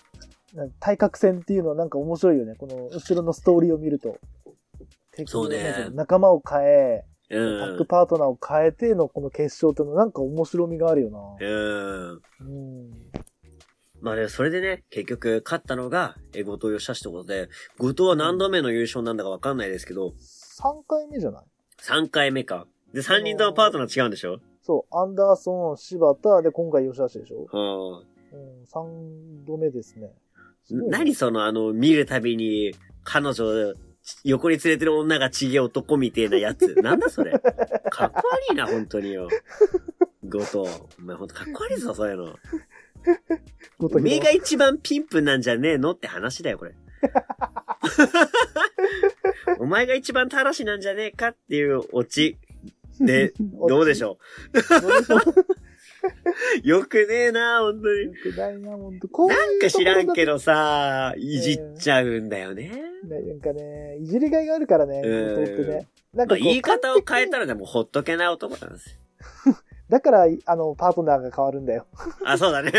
[0.54, 2.56] な対角戦っていうのはなんか面白いよね。
[2.56, 4.18] この後ろのストーリーを見ると。
[5.12, 7.86] 敵そうね仲間を変え、タッグうん。
[7.86, 11.20] パートナーを変えてのこの決勝っていうのはなんか面白みがあるよな。
[11.40, 12.12] うん。
[12.12, 12.92] うん。
[14.04, 21.44] まあね、それでね、結局勝ったのが、え、後藤義しってことで、後藤は何度目の優勝なんだかわかんないですけど、3回目じゃない
[21.82, 22.68] ？3回目か。
[22.94, 24.40] で、3人ともパートナー違うんでしょ？
[24.62, 27.48] そう、アンダーソン、柴田、で、今回吉橋でしょ？
[28.34, 28.38] うん。
[28.38, 30.12] うん、3度目ですね。
[30.66, 33.74] すね何そのあの、見るたびに、彼女、
[34.26, 36.76] 横に連れてる女がちげえ男みてえなやつ。
[36.84, 37.32] なんだそれ。
[37.90, 39.30] かっこ悪いな、本当によ。
[40.26, 40.58] 後藤。
[41.00, 42.36] お前ほんとかっこ悪いぞ、そういうの。
[43.80, 46.74] おめえが一番ピンプなんじゃねえのって話だよ、これ。
[49.60, 52.38] お前が一番たらしなんじゃねえかっていうオチ
[53.00, 53.34] で、
[53.68, 54.20] どうでしょ
[54.54, 54.92] どう
[56.64, 58.04] よくねえな、本当に。
[58.04, 59.08] よくないな、ほんと。
[59.08, 60.34] こういうなんか知らんけど。
[60.34, 62.70] どさ、いじっちゃうんだよね。
[63.04, 65.88] ねなんかね、いじりがいがあるからね、ね。
[66.14, 68.96] なんまあ、か言い方を変え完たらでもほっとけない男なんですよ。
[69.94, 71.86] 璧だから、あの、パートナーが変わるんだよ。
[72.26, 72.72] あ、そうだね。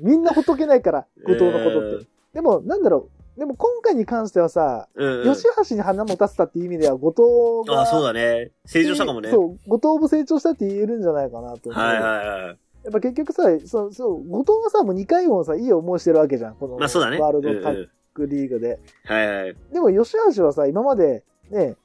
[0.00, 1.96] うんみんなほっとけないから、 後藤のことって。
[1.96, 3.40] うんでも、なんだろう。
[3.40, 5.34] でも今回に関してはさ、うん、うん。
[5.34, 7.82] 吉橋に花持たせたっていう意味では、後藤が。
[7.82, 8.52] あ、そうだね。
[8.66, 9.30] 成長したかもね。
[9.30, 11.70] そう、後藤も成長したって言えるんじゃないかなと。
[11.70, 12.58] はいはいはい。
[12.84, 16.56] やっぱ結局さ、そう、そう、後藤はさ、もう2回もさ、いい思いしてるわけじゃん。
[16.56, 17.18] この、まあそうだね。
[17.18, 18.78] ワールうんうんドタッグリーグで。
[19.04, 19.56] はいはい。
[19.72, 21.76] でも、吉橋はさ、今まで、ね、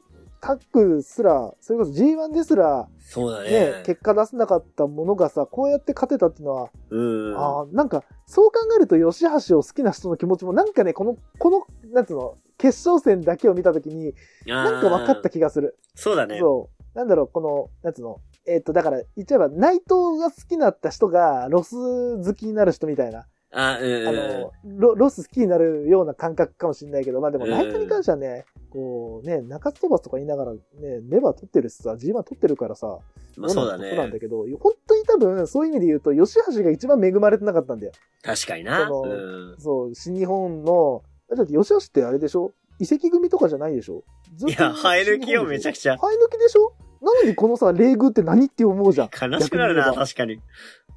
[0.43, 3.84] タッグすら、それこそ G1 ですら、そうだね、ね。
[3.86, 7.38] 結果出せなかったものがさ、こうやって勝てたっていうのは、うん。
[7.38, 14.13] ああ、なんか、そう考えると、吉橋を好きな人の気持ちも、なんかね、この、この、なんつうの、決勝戦だけを見たときに、
[14.45, 15.79] なんか分かった気がする。
[15.95, 16.39] そうだね。
[16.39, 16.97] そう。
[16.97, 24.08] なんだろう、この、なんつうの、えっ、と、だから、言っちゃえば、内藤が好きになった人が、ロス好きになる人みたいな、あ、うんうん。
[24.08, 30.59] あの、ロロス好きになるような感覚かもしれないけど、まあでも、うん内藤に関してはね、こう、ね、中津飛ばすとか言いながら、ね、
[31.03, 32.97] ネバー取ってるしさ、G1 取ってるからさ、
[33.38, 34.19] まあそうだそうなんだね。
[34.19, 37.91] けど、本当に多分、そういう意味で言うと、吉橋が一番恵まれてなかったんだよ。
[38.23, 38.88] 確かにな。
[38.88, 39.55] そのうん。
[39.59, 41.03] そう、新日本の、
[41.36, 42.51] だって吉橋ってあれでしょ？
[42.79, 44.03] 移籍組とかじゃないでしょ？
[44.36, 45.95] ずいや、生え抜きよ、めちゃくくちゃ。
[45.97, 46.73] 生え抜きでしょ？
[47.05, 49.09] なのにこのさ、礼遇って何って思うじゃん。
[49.09, 50.39] 悲しくなるな、確かに。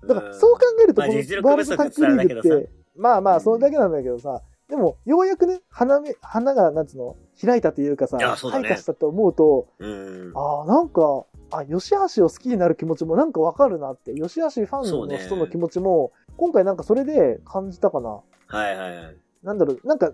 [0.09, 8.19] だから、そう考えると、まあこの実力不足ワールドタッグリーグってまあまあ、それだけなんだけどさ、でも、ようやくね、花め、花が、なんつうの、開いたというかさ、
[8.51, 10.33] 開花したと思うと、うん。
[10.35, 18.09] ああ、なんか、あ、吉橋を好きになる気持ちもなんかわかるなって、吉橋ファンの人の気持ちも、今回なんかそれで感じたかな。
[18.09, 18.23] は
[18.71, 19.17] いはいはい。
[19.45, 20.13] なんだろう、なんか、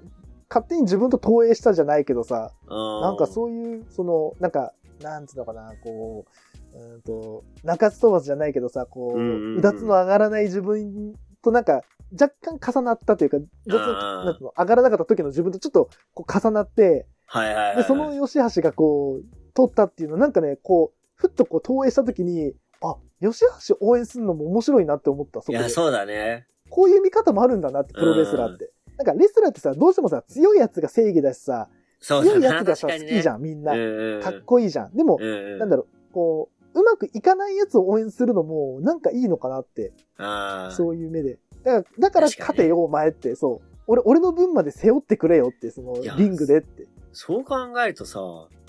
[0.51, 6.27] 勝手に自分と投影したじゃないけどさ、ななんかそういう、その、なんか、なんつうのかな、こ
[6.75, 9.15] う、うーんと、中津飛ばすじゃないけどさ、こ
[9.55, 17.76] う、うだつの上がらない自分となんか、若干重なったというか、なん上がらなかった時の自分とちょっとこう重なって、はいはいはい。
[17.76, 19.24] で、その吉橋がこう、
[19.55, 22.52] 取ったっていうの、なんかね、こう、ふっとこう投影した時に、
[22.83, 25.70] あ、吉橋応援するのも面白いなって思った、そこでいや、。
[25.70, 26.46] そうだね。
[26.68, 28.70] こういう見方もあるんだなって、プロレスラーって。
[28.98, 31.68] なんかレスラーってさ、どうしてもさ、強いやつが正義だしさ、
[32.00, 32.42] そう強い。
[32.42, 33.00] やつがさ、ね。
[33.00, 33.72] 好きじゃん、みんな。
[33.72, 34.22] うんうん。
[34.22, 34.94] かっこいいじゃん。
[34.94, 35.59] でも、うんうん。
[35.59, 40.75] なんだろう、こう、うまくいかないやつを応援するのも、なんかいいのかなって、ああ。
[40.75, 41.39] そういう目で。
[41.65, 43.73] だから、だから勝てよ、お前って、そう。
[43.87, 46.87] 俺、俺の分まで背負ってくれよって、そのリングでって。
[47.13, 48.21] そう考えるとさ、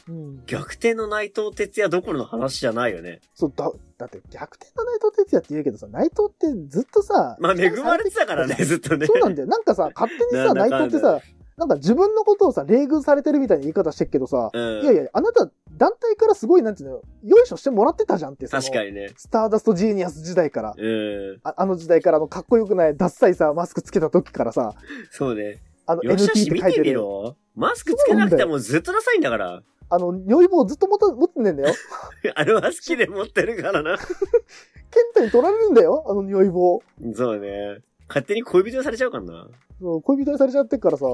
[0.09, 0.43] うん。
[0.45, 3.21] 逆転の内藤哲也どころの話じゃないよね。
[3.33, 9.05] そう、だ、だって逆転の内藤哲也って言うけどさ、内藤ってずっとさ、まあ恵まれてたからね、ずっとね。
[9.05, 9.47] そうなんだよ。
[9.47, 11.21] なんかさ、勝手にさ、内藤ってさ、
[11.57, 14.81] なんか自分のことをさ、冷遇されてるみたいな言い方してっけどさ、うん。
[14.81, 19.11] いやいや、あなた、団体からすごい、なんていうの、よいしょしてもらってたじゃんって、確かにね。
[19.15, 20.73] スターダストジーニアス時代から。
[20.75, 21.39] うん。
[21.43, 24.73] ああの時代から、あの、かっこよくない、ダッサいさ、マスクつけた時からさ、
[25.11, 25.59] そうね。
[25.85, 26.93] あの、吉 NT って書いてる。
[26.95, 27.35] ろ。
[27.55, 29.61] マスクつけなくてもずっとダサいんだから。
[29.89, 31.75] あの、如意棒ずっと持た持ってんねんだよ。
[32.33, 33.97] あれは好きで持ってるからな。
[33.97, 36.81] ケンタに取られるんだよ、あの如意棒。
[37.13, 37.79] そうね。
[38.07, 39.47] 勝手に恋人にされちゃうからな。
[39.79, 41.05] そう恋人にされちゃってっからさ、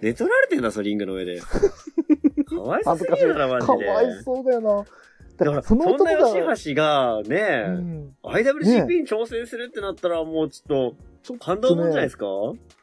[0.00, 1.40] 寝取られてんだ、そのリングの上で。
[2.46, 3.20] かわいそう恥ずかしい。
[3.20, 3.72] すぎるな、マジで。
[3.86, 4.84] かわいそうだよな。
[5.36, 8.16] だから、そんな吉橋がね、うん。
[8.24, 12.26] IWCP に挑戦するってなったらもうちょっと、感動もんじゃないですか、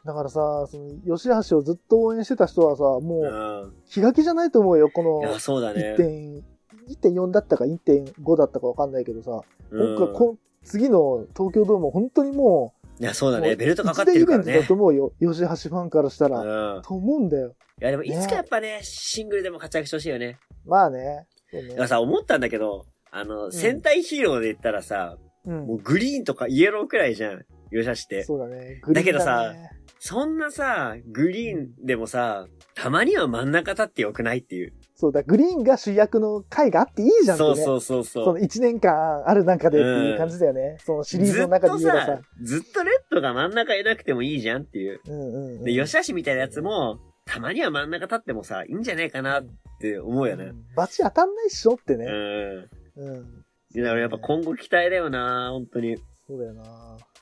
[0.04, 3.72] だからさ、その、吉橋をずっと応援してた人はさ、もう、うん。
[3.86, 5.96] 気が気じゃないと思うよ、このいや、そうだね。
[5.98, 6.42] 1.
[6.88, 13.56] 1.4だったか1.5だったかわかんないけどさ、うん今回こ次の東京ドーム本当にもいや、そうう、だね。
[13.56, 14.74] ベルトかかってるからね一大イベントだと。
[14.74, 16.40] 思うよ、吉橋ファンからしたら。
[16.76, 16.82] うん。
[16.82, 17.54] と思うんだよ。
[17.80, 20.38] いや、でもいつかやっぱね、シングルでも活躍してほしいよね。
[20.66, 21.26] まあね。
[21.50, 27.44] そうねだからさ、思ったんだけど、あの、ん戦隊ヒーローで言ったらさ、うんもうグリーンとかイエローくらいじゃん。
[27.70, 28.24] 吉橋って。
[28.24, 28.82] そうだね。
[28.92, 34.74] だけどさグリーンだねそんなさ、グリーンでもさ、たまには真ん中立ってよくないっていう。
[35.00, 37.54] そうだ、グリーンが主役の回があっていいじゃんってね。
[37.54, 38.24] そうそうそうそう。
[38.24, 40.76] その1年間ある中でっていう感じだよね。
[40.84, 42.20] そのシリーズの中で言えばさ。
[42.42, 45.00] ずっとレッドが真ん中いなくてもいいじゃんっていう。
[45.06, 45.64] うんうん、うん。
[45.64, 49.46] で、吉橋みたいなやつも、たまには真ん中立ってもさ、いいんじゃないかなっ
[49.80, 50.46] て思うよね。
[50.46, 52.04] うんバチ当たんないっしょってね。
[52.04, 52.68] うん。
[52.96, 53.44] うん。
[53.76, 55.96] だからやっぱ今後期待だよな本当に。
[56.26, 56.64] そうだよな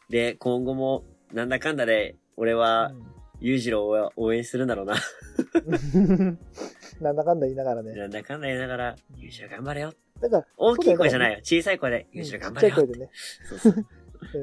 [0.08, 1.04] で、今後も、
[1.34, 2.94] なんだかんだで、俺は、
[3.40, 4.94] 裕次郎を応援するんだろうな。
[6.98, 7.92] う んなんだかんだ言いながらね。
[7.92, 9.92] なんだかんだ言いながら、裕次郎頑張れよ。
[10.20, 11.38] だから、大きい声じゃないよ。
[11.38, 11.40] よ。
[11.44, 12.86] 小さい声で、裕次郎頑張れよちっちゃい。
[12.86, 13.10] 声でね。
[13.48, 13.74] そうそう。
[14.34, 14.38] う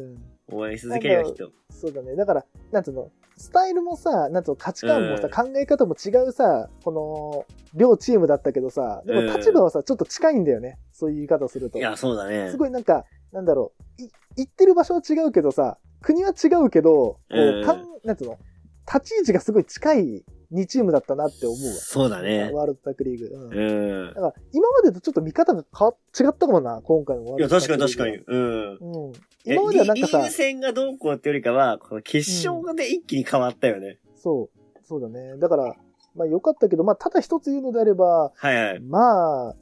[0.55, 0.57] ん。
[0.59, 1.51] 応援し続けるよ、きっと。
[1.71, 2.15] そうだね。
[2.15, 10.77] だから、なんつうの、スタイルもさ、なんつうの、価値観もさ、うん考え方も違うさ、この、両チームだったけどさ、でもうん立場はさ、ちょっと近いんだよね。
[10.91, 11.79] そういう言い方をすると。
[11.79, 12.57] いや、そうだねす。
[12.57, 18.37] ごいなんか、なんだろう、い行ってる場所は違うけどさ、国は違うけど、こうんう、かん、なんつうの、
[18.85, 21.73] 立ち位置がすごい近い2チームだったなって思うわ。
[21.73, 22.51] そうだね。
[22.53, 23.35] ワールドタックリーグ。
[23.35, 23.49] うん。
[23.49, 24.21] だうんか。
[24.21, 28.37] ら、今までとちょっと見方が変わ違ったかもな、今回のワーいや、ルドタッ確かクリーグに確かに。
[28.37, 29.07] うん。
[29.07, 29.13] うん。
[29.45, 33.99] 今まではなんかさリーグ、戦がどうこうってよりかは、この決勝で一気に変わったよね。
[34.15, 35.37] そう、そうだね。
[35.37, 35.75] だから、
[36.15, 38.79] まあ良かったけど、まあただ一つ言うのであれば、はいはい。
[38.79, 39.55] まあ、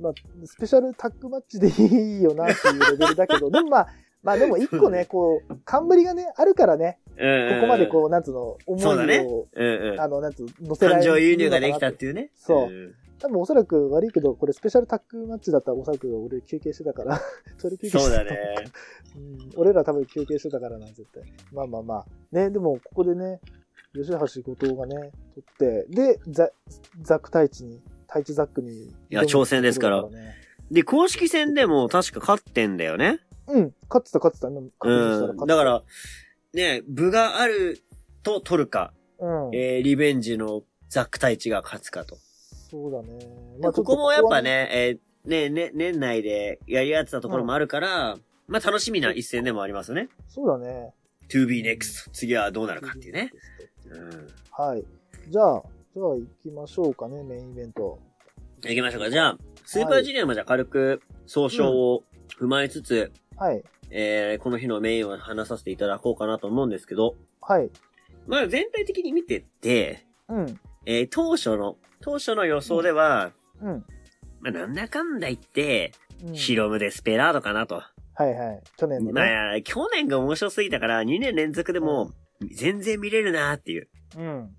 [0.00, 0.12] まあ、
[0.44, 3.88] スペシャルタッグマッチでいいよなっていうレベルだけど、でもまあ、
[4.22, 7.03] まあでも一個ね、こう、冠がね、あるからね、うん。
[7.16, 10.00] ここまでこう、なんつうの、思いそうだねを、うんうん。
[10.00, 12.30] あの、なんつうの、乗せら感れる情輸入ができたっていうね。
[12.34, 12.94] そうん
[13.24, 17.18] 多分おそらく悪いけど、これスペシャルタッグマッチだったらおそらく俺休憩してたから、
[17.56, 18.00] それ休憩してた。
[18.00, 18.38] そうだね。
[19.16, 19.50] うん。
[19.56, 21.22] 俺ら多分休憩してたからな、絶対。
[21.50, 22.06] まあまあまあ。
[22.32, 23.40] ね、でもここでね、
[23.94, 26.50] 吉橋後藤がね、取って、で、ザ
[27.00, 28.88] ザック太一に、太一ザックに。
[28.88, 30.04] いや挑戦ですから
[30.70, 33.20] で、公式戦でも確か勝ってんだよね。
[33.46, 34.50] うん、勝ってた勝ってた。
[34.50, 35.46] 勝ってたうん。
[35.46, 35.82] だから、
[36.54, 37.82] ね、部がある
[38.22, 39.54] と取るか、うん。
[39.54, 42.16] えー、リベンジのザック太一が勝つかと。
[42.70, 43.26] そうだね。
[43.60, 50.08] まあ、ここもやっぱ、ね、えーね、ね、年内でやり合ってたところもあるから、まあ楽しみな一戦でもありますね。
[50.28, 50.92] そうだね。
[51.30, 52.10] to be next.
[52.12, 53.32] 次はどうなるかっていうね。
[53.90, 54.28] うん。
[54.50, 54.84] はい。
[55.30, 55.62] じゃあ、
[55.94, 57.98] じゃあ行きましょうかね、メインイベント。
[58.62, 59.10] 行きましょうか。
[59.10, 62.02] じゃあ、スーパージュニアもじゃあ軽く総称を
[62.38, 63.62] 踏まえつつ、はい。
[63.90, 67.70] えー、この日のメインを話させていただこうかなと思うんですけど、はい。
[68.26, 70.60] まあ全体的に見てって、うん。
[70.86, 73.84] えー、当初の、当初の予想では、うん。
[74.40, 77.82] まあなんだかんだ言って、うんヒロムデスペラードかなと。
[78.14, 78.62] はいはい。
[78.76, 79.30] 去年のまね。
[79.58, 82.12] あ、去年が面白すぎたから、2年連続でも、
[82.52, 83.88] 全然見れるなっていう。
[84.16, 84.50] うん。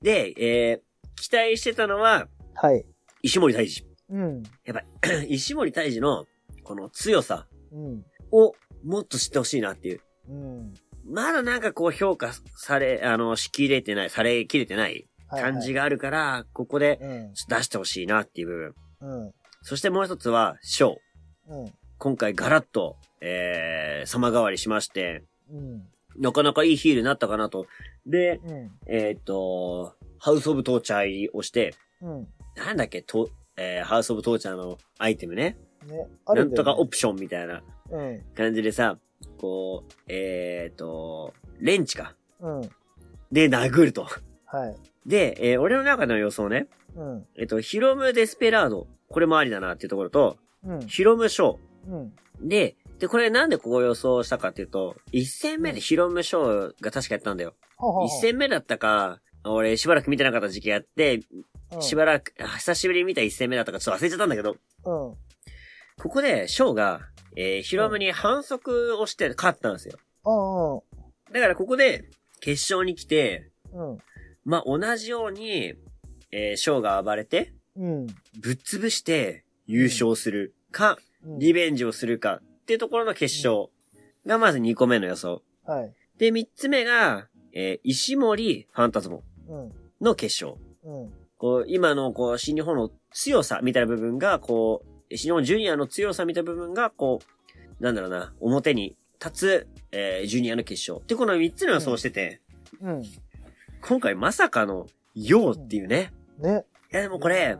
[0.00, 2.86] で、えー、期待してたのは、はい。
[3.22, 3.86] 石森大治。
[4.10, 4.42] うん。
[4.64, 6.26] やっぱり、 石森大治の、
[6.62, 8.04] この強さうん。
[8.32, 8.54] を、
[8.84, 10.00] もっと知ってほしいなっていう。
[10.28, 10.74] うん。
[11.04, 17.34] まだなんかこう評価され、あの、しきれてない、されきれてないはい感じがあるから、ここでうん。
[17.34, 19.18] ちょっと出してほしいなっていう部分。
[19.24, 19.34] うん。
[19.62, 20.94] そしてもう一つは、ショー。
[21.48, 21.72] うん。
[21.98, 25.82] 今回ガラッと、えー、様変わりしまして、うん。
[26.18, 27.66] なかなかいいヒールになったかなと。
[28.06, 28.70] で、うん。
[28.86, 32.28] えーっと、ハウスオブトーチャーをして、うん。
[32.56, 35.56] なんだっけ、と、えー、ハウスオブトーチャーのアイテムね。
[35.86, 36.08] ね。
[36.26, 37.62] あなんとかオプションみたいなうん。
[38.34, 38.98] 感じでさ、
[39.38, 42.14] こう、えーっと、レンチか。
[42.40, 42.62] うん。
[43.30, 44.06] で、殴ると。
[44.46, 44.76] はい。
[45.06, 46.68] で、えー俺の中の予想ね。
[46.96, 47.26] うん。
[47.36, 48.86] えっと、ヒロム・デスペラード。
[49.08, 50.80] これもありだなっていうところと、うん。
[50.86, 51.56] ヒロム・ショ
[51.88, 52.12] うん。
[52.44, 52.48] ー。
[52.48, 57.54] で、で、これなんでこう予想したかっていうと、一戦目でヒロム・ショーが確かやったんだよ。
[57.78, 61.22] ははは一戦目だったか、俺しばらく見てなかった時期があって、うん
[61.80, 65.16] しばらく、あ久しぶりに見た一戦目だったかちょっと忘れちゃったんだけど、うん。
[65.98, 67.00] ここでショーが、
[67.36, 69.98] えーヒロムに反則をして勝ったんですよ。
[70.24, 71.32] うん。
[71.32, 72.04] だからここで、
[72.40, 73.98] 決勝に来て、うん。
[74.44, 75.74] まあ、同じように、
[76.30, 78.06] えーショーが暴れて、うん。
[78.40, 81.38] ぶっ潰して優勝するか、うん。
[81.38, 83.68] リベンジをするかっていうところの決勝
[84.26, 85.42] がまず2個目の予想。
[85.64, 85.92] はい。
[86.18, 89.72] で、3つ目が、えー石森ファンタズモうん。
[90.00, 90.60] の決勝。
[90.84, 91.12] うん。
[91.38, 97.20] こう、今のこう、新日本の強さみたいな部分が、こう、新日本ジュニアの強さみたいな部分が、こ
[97.80, 101.02] う、なんだろうな、表に立つ、えージュニアの決勝。
[101.02, 102.40] ってこの3つの予想をしてて、
[102.80, 103.02] うん。
[103.80, 106.12] 今回まさかの、ヨーっていうね。
[106.38, 106.64] ね。
[106.92, 107.56] いやでもこれ、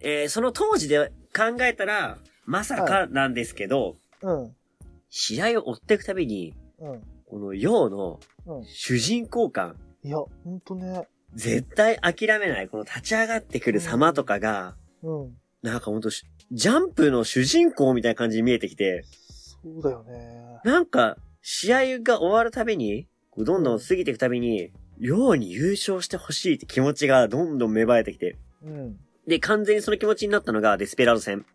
[0.00, 4.56] えーその当時で考えたら、まさかなんですけど、うん。
[5.10, 7.02] 試合を追っていくたびに、うん。
[7.26, 8.64] このヨーのうん。
[8.64, 11.08] 主人公感、いや、ほんとね。
[11.34, 15.36] 絶対諦めない、この立ち上がってくる様とかが、うん。
[15.64, 19.02] なんかほんとし、ジャンプの主人公みたいな感じに見えてきて、
[19.62, 20.60] そうだよね。
[20.62, 23.08] なんか、試合が終わるたびに、
[23.38, 28.36] どんどん過ぎていくたびに、ヨーに優勝してほしいって気持ちがどんどん芽生えてきて。
[28.62, 28.98] うん。
[29.26, 31.46] で、完全にその気持ちになったのがデスペラード戦。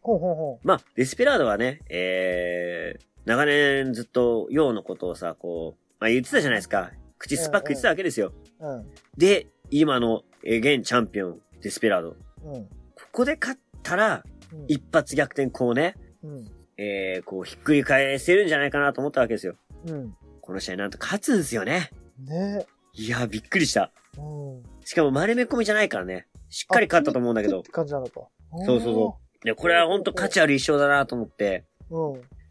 [0.00, 6.92] ほうほうほまあ、デスペラードはね、えー、長年ずっとヨーのことをさ、こう、まあ言ってたじゃないですか。
[7.18, 8.32] 口酸っぱく言ってたわけですよ。
[8.60, 8.64] う。
[8.64, 8.86] うん。
[9.16, 12.10] で、今の、えー現チャンピオン、デスペラード。
[12.12, 12.68] こうん。
[13.16, 14.64] こで勝ったら、うん。
[14.68, 16.44] 一発逆転こうね、うん。
[16.76, 19.56] えー、こう、ひっくり返せるんじゃないかなと思ったわけですよ。
[19.86, 20.14] うん。
[20.42, 21.90] この試合なんと勝つんですよね。
[22.20, 23.90] ねいや、びっくりした。
[24.18, 24.62] うん。
[24.84, 26.26] しかも丸め込みじゃないからね。
[26.50, 27.62] しっかり勝ったと思うんだけどっ。
[27.62, 28.28] て感じなのか。
[28.66, 29.44] そうそうそう。
[29.44, 31.64] で、これは本当価値ある一勝だなと思って。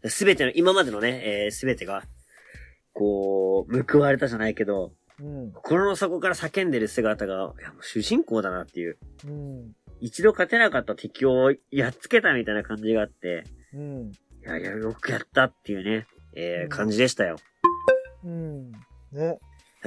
[0.08, 2.02] すべての、今までのね、えー、すべてが、
[2.92, 5.52] こう、報われたじゃないけど、うん。
[5.52, 8.98] 心の底から叫んでる姿が、いや、もう主人公だなっていう。
[9.26, 9.72] うん。
[10.00, 14.12] 一度勝てなかった敵をやっつけたみたいな感じがあって、うん。
[14.12, 17.36] いやいや、よくやったっていうね、えー、うん感じでしたよ。
[18.24, 18.72] うん。
[19.12, 19.38] ね。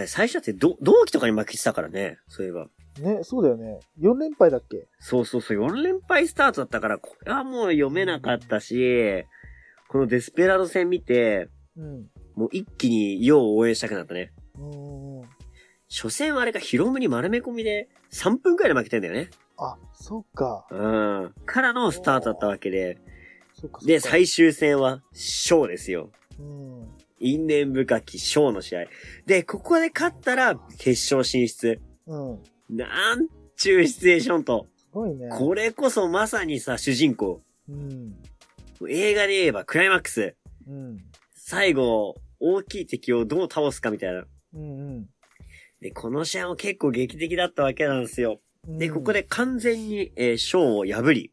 [0.07, 2.67] 最初だってど同期とかに負けてたからね、そういえば。
[2.99, 3.79] ね、そうだよね。
[3.99, 4.87] 4連敗だっけ？
[4.99, 9.25] そうそうそう、4連敗スタートだったから、これはもう読めなかったし、
[9.89, 12.07] このデスペラード戦見て、うん。
[12.35, 14.31] もう一気にヨウを応援したくなったね。
[14.57, 15.29] うん。
[15.89, 19.29] 初戦はあれがヒロムに丸め込みで3分くらいで負けてんだよね。
[19.59, 20.65] あ、そっか。
[20.71, 21.33] うん。
[21.45, 22.97] からのスタートだったわけで。
[23.85, 26.11] で、最終戦は、ショーですよ。
[26.39, 26.87] うん。
[27.19, 28.85] 因縁深きショーの試合。
[29.25, 31.81] で、ここで勝ったら、決勝進出。
[32.07, 32.39] うん。
[32.69, 34.67] なんちゅうシチュエーションと。
[34.77, 35.27] すごいね。
[35.29, 37.41] これこそまさにさ、主人公。
[37.67, 38.15] うん。
[38.87, 40.35] 映画で言えばクライマックス。
[40.65, 41.03] うん。
[41.35, 44.25] 最後、大きい敵をどう倒すかみたいな。
[44.53, 45.09] うん。
[45.81, 48.39] で、この試合も結構劇的だったわけなんですよ。
[48.67, 48.77] うん。
[48.77, 51.31] で、ここで完全に、えー、ショーを破り、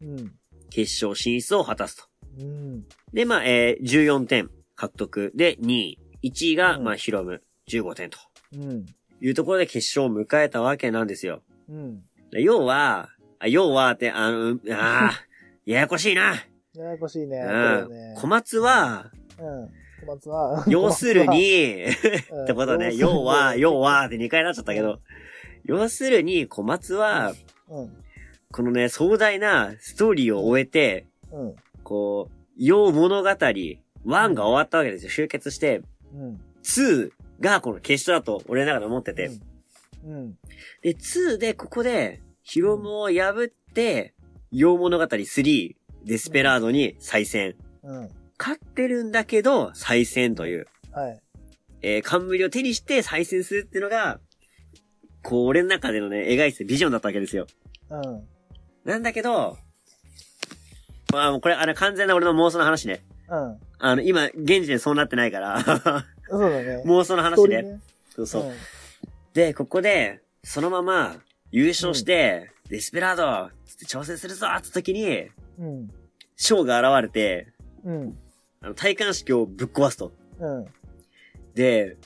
[0.00, 0.32] うん。
[0.70, 2.04] 決勝進出を果たすと。
[2.38, 2.84] うん。
[3.12, 5.98] で、まあ、えー、14点獲得で2位。
[6.22, 8.18] 1位が、うんまあ、ヒロム15点と
[8.54, 8.86] うん。
[9.20, 11.42] いうところで決勝を迎えたわけなんですよ。
[11.68, 12.02] うん。
[12.30, 15.12] で要は、あ要はって、あの、ああ、
[15.66, 16.34] ややこしいな。
[16.74, 17.38] ややこしいね。
[17.38, 17.90] うん。
[17.90, 19.70] ね小松は、うん。
[20.00, 20.64] 小松は。
[20.68, 21.84] 要するに、
[22.32, 24.00] うん、 ってことね、要要は、要は。
[24.00, 25.00] はって2回になっちゃったけど、
[25.64, 27.34] 要するに小松は、
[27.68, 27.96] うん。
[28.50, 31.56] このね、壮大なストーリーを終えて、うん。
[31.82, 35.10] こう、要物語、1が終わったわけですよ。
[35.10, 35.82] 集結して、
[36.14, 36.40] うん。
[36.62, 37.10] 2
[37.40, 39.30] がこの決勝だと俺の中で思ってて。
[40.04, 40.34] うん。
[40.82, 44.14] で、2でここで、ヒロムを破って、
[44.50, 47.54] 要物語3、デスペラードに再戦。
[47.82, 48.10] うん。
[48.38, 51.20] 勝ってるんだけど、再戦という、はい。
[51.80, 54.20] えー、冠を手にして再戦するっていうのが、
[55.22, 57.46] こう、俺の中でのね、描いてたビジョンだったわけですよ。
[57.90, 58.28] うん。
[58.84, 59.56] なんだけど、
[61.12, 63.04] まあ、もうこれ、あの、完全な俺の妄想の話ね。
[63.28, 63.58] うん。
[63.78, 65.60] あの、今、現時点そうなってないから、
[66.28, 66.82] そうだね。
[66.86, 67.80] 妄想のス話ね。
[68.14, 68.52] そうそう。
[69.34, 71.16] で、ここで、そのまま、
[71.50, 75.90] 優勝して、デスペラードつって挑戦するぞって時に、うん。
[76.36, 77.52] ショーが現れて、
[77.84, 78.18] うん。
[78.60, 80.12] あの、体感式をぶっ壊すと。
[80.38, 80.66] うん。
[81.54, 81.96] で、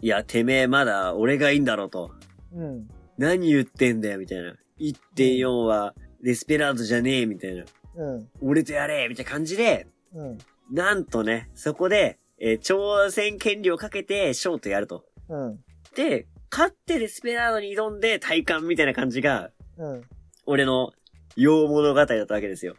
[0.00, 2.10] いや、てめえまだ俺がいいんだろうと。
[2.52, 2.88] うん。
[3.16, 4.56] 何言ってんだよ、みたいな。
[4.80, 7.64] 1.4は、デスペラードじゃねえ、みたいな。
[7.96, 8.28] うん。
[8.40, 10.38] 俺とやれみたいな感じで、うん。
[10.70, 15.04] なんとね、そこで、えー挑戦権利をかけて、ショーとやると。
[15.28, 15.58] うん。
[15.96, 20.02] で、勝ってデスペラードに挑んで体感みたいな感じが、うん。
[20.46, 20.92] 俺の、
[21.36, 22.76] 洋物語だったわけですよ。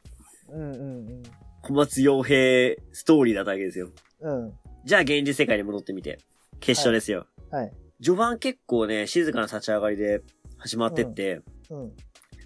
[0.49, 0.72] うん。
[0.74, 0.76] う
[1.20, 1.24] ん。
[1.61, 3.89] 小松洋平ストーリーだったわけですよ。
[4.22, 4.53] うん。
[4.86, 6.20] じゃあ現実世界に戻ってみて。
[6.59, 7.26] 決勝ですよ。
[7.51, 7.72] はい。
[8.02, 10.22] 序盤結構ね、静かな立ち上がりで
[10.58, 11.91] 始まってって、うん。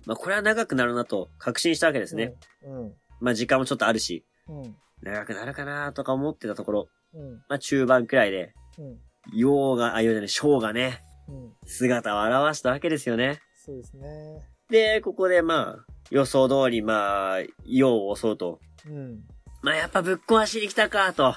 [0.05, 2.33] まあこれは長くなるなと確信したわけですね。
[2.63, 2.93] うん。
[3.19, 4.75] まあ時間もちょっとあるし、うん。
[5.01, 7.33] 長くなるかなとか思ってたところ、うん。
[7.49, 8.97] まあ中盤くらいで、うん。
[9.33, 11.53] 洋が、あ、洋じゃない、翔がね、うん。
[11.65, 13.39] 姿を現したわけですよね。
[13.65, 14.07] そうですね。
[14.69, 18.59] で、ここでまあ、予想通りまあ、洋を襲うと。
[18.87, 19.21] うん。
[19.61, 21.35] まあやっぱぶっ壊しに来たかと。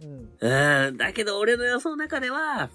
[0.00, 0.86] うん。
[0.86, 2.70] うん、だけど俺の予想の中では、うん。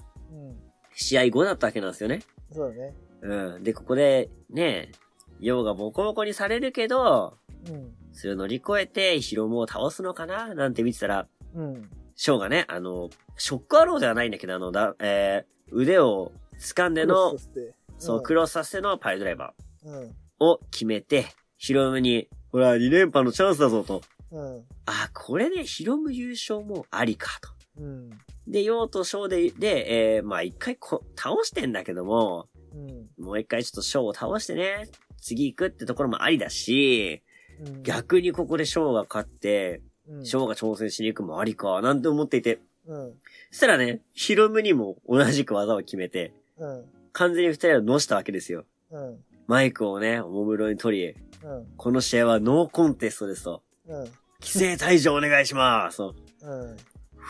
[0.99, 2.21] 試合後だったわけなんですよね。
[2.51, 2.93] そうだね。
[3.21, 3.63] うん。
[3.63, 4.91] で、ここで、ね、
[5.39, 7.37] ヨウがボコボコにされるけど、
[7.69, 7.93] うん。
[8.13, 10.55] それを乗り越えてヒロムを倒すのかな？
[10.55, 11.89] なんて見てたら、うん。
[12.15, 19.53] ショーがね、あの、ショックアローではないんだけど、あの、だ、えー、腕を掴んでのクロスさせてそう、クロスさせてのパイルドライバ
[19.85, 19.93] うん。
[19.93, 21.25] ーを決めて、
[21.57, 24.01] ヒロムに、ほら、2連覇のチャンスだぞと。
[24.31, 24.65] うん。
[24.87, 27.49] あ、これでヒロム優勝もありかと。
[27.81, 28.09] うん。
[28.47, 33.25] で、ヨウとショーで、で、えー、まあ一回こ倒してんだけども、うん。
[33.25, 34.87] もう一回ちょっとショーを倒してね、
[35.21, 37.21] 次行くってところもありだし、
[37.59, 37.83] うん。
[37.83, 40.19] 逆にここでショーが勝って、うん。
[40.19, 40.25] が
[40.55, 42.59] 挑戦しに行くもありか、なんて思っていて。
[42.85, 43.13] うん。
[43.51, 46.85] そしたらね、ヒロムにも同じく技を決めて、うん。
[47.11, 48.63] 完全に二人を乗したわけですよ。
[48.91, 49.17] うん。
[49.47, 51.67] マイクをね、おもむろに取り、うん。
[51.75, 53.61] この試合はノーコンテストですと。
[53.87, 54.05] うん。
[54.39, 56.15] 規制退場お願いしますと。
[56.43, 56.77] うん。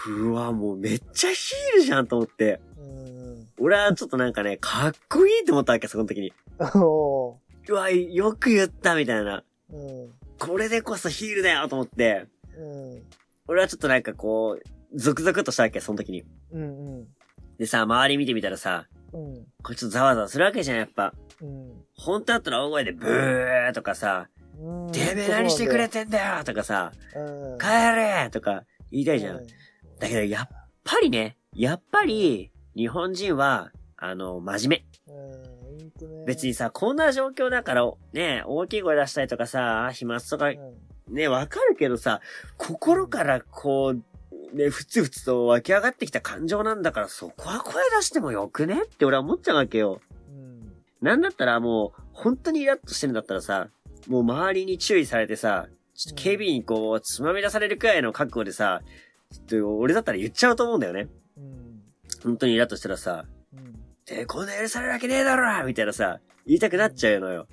[0.06, 2.62] うわ、もうめっちゃヒールじゃんと思って。
[2.78, 3.48] うん。
[3.60, 6.34] 俺はちょっとなんかね、かっこいいと思ったわけ、その時に。
[6.60, 9.44] うわ、よく言ったみたいな。
[9.72, 10.10] うん。
[10.40, 12.28] これでこそヒールだよと思って。
[12.58, 13.04] うん。
[13.48, 16.24] 俺はちょっとなんかこう、ゾクゾクっとしたわけ、その時に。
[16.52, 17.08] うん。
[17.58, 19.46] でさ、周り見てみたらさ、うん。
[19.64, 21.14] これちょっとざわざわするわけじゃん、やっぱ。
[21.42, 21.72] うん。
[21.96, 24.30] 本当だったら大声でブーとかさ、
[24.60, 24.92] うん。
[24.92, 27.58] てめえ何してくれてんだよとかさ、うん。
[27.58, 29.42] 帰れとか言いたいじゃん。
[30.00, 36.26] だけどやっぱりね、やっぱり、日本人は、あの、真面目。
[36.26, 41.14] 別にさ、こんな状況だから、ね、大きい声出したりとかさ、飛沫とかうん。
[41.14, 42.22] ね、わかるけどさ、
[42.58, 48.84] 心からこう、ね、ふつふつと湧き上がってきた感情なんだから、そこは声出してもよくね？
[48.84, 50.02] って俺は思っちゃうわけよ。
[50.30, 50.74] うん。
[51.02, 53.70] なんだったらもう、本当にイラッとしてるんだったらさ、
[54.08, 58.82] もう周りに注意されてさ、ちょっと警備員にこう、つまみ出されるくらいの覚悟でさ、
[59.64, 61.08] 俺だったら言っちゃうと思うんだよね。
[61.38, 61.82] うん。
[62.24, 63.76] 本当にイラッとしたらさ、うん。
[64.06, 67.48] てこんな許されるわけねえだろみたいなさ、言いたくなっちゃうのよ。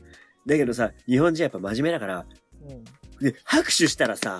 [0.46, 2.26] だけどさ、日本人やっぱ真面目だから、
[2.68, 2.84] うん。
[3.20, 4.38] で、拍手したらさ、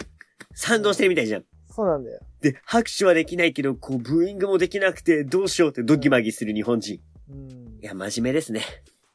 [0.54, 1.44] 賛同してるみたいじゃん。
[1.68, 2.20] そうなんだよ。
[2.40, 7.00] で、拍手はできないけど、こう、ブーイングもできなくて、どうしようってドギマギする日本人。
[7.28, 7.78] うん。
[7.82, 8.60] いや、真面目ですね。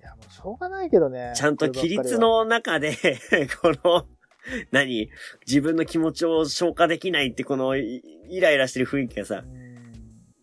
[0.02, 1.32] いや、もうしょうがないけどね。
[1.36, 2.98] ちゃんと規律の中で、
[3.62, 4.08] この、
[4.72, 5.10] 何？
[5.48, 9.44] 自分の気持ちを消化できないって、この、いイライラしてる雰囲気がさ。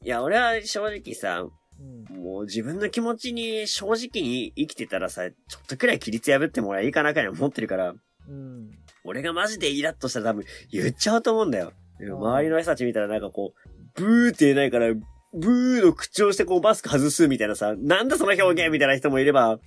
[0.02, 1.44] いや、俺は正直さ、
[1.78, 2.22] うん。
[2.22, 7.94] もう自分の気持ちに正直に生きてたらさ、ちょっとくらい規律破ってもらいいかなくらい思ってるから、
[8.28, 8.70] うん。
[9.04, 11.72] 俺がマジでイラッとしたら多分言っちゃうと思うんだよ。
[12.00, 14.92] 周りの人たち見たらなんかこう、ブーって言えないから、
[15.32, 19.59] ブーの口をしてこうマスク外すみたいなさ、なんだその表現みたいな人もいれば、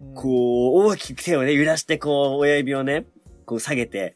[0.00, 0.14] うん。
[0.14, 3.06] こう、大きく手をね、揺らしてこう、親指をね、
[3.48, 4.14] こう下げて、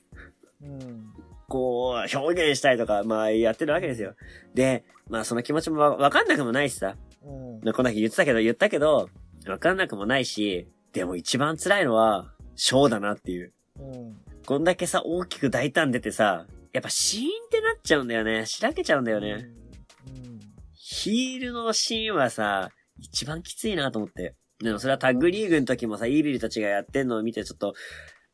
[0.63, 1.15] うん。
[1.49, 4.15] こう、表現したりとか、まあやってるわけですよ。
[4.55, 7.73] で、まあその気持ちもわわかんなくもないしさ、うん。
[7.73, 9.09] こんだけ言ってたけど、言ったけど、
[9.47, 13.55] わかんなくもないし、でも一番辛いのは、ショーだなっていう。
[13.81, 14.17] うん。
[14.45, 18.45] こんだけさ、大きく大胆出てさ、やっぱシーンってなっちゃうんだよね。
[18.45, 19.49] しらけちゃうんだよね。
[20.09, 20.41] うん。
[20.75, 24.35] ヒールのシーンはさ、一番きついなと思って。
[24.63, 27.75] でもそれはタッグリーグの時もさ、イービルたちがやってんのを見てちょっと、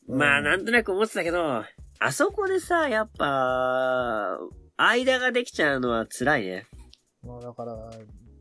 [0.09, 1.65] まあうんなんとなく思ってたけど、
[2.01, 4.39] あそこでさ、やっぱ、
[4.77, 6.67] 間ができちゃうのは辛いね。
[7.25, 7.77] まあだから、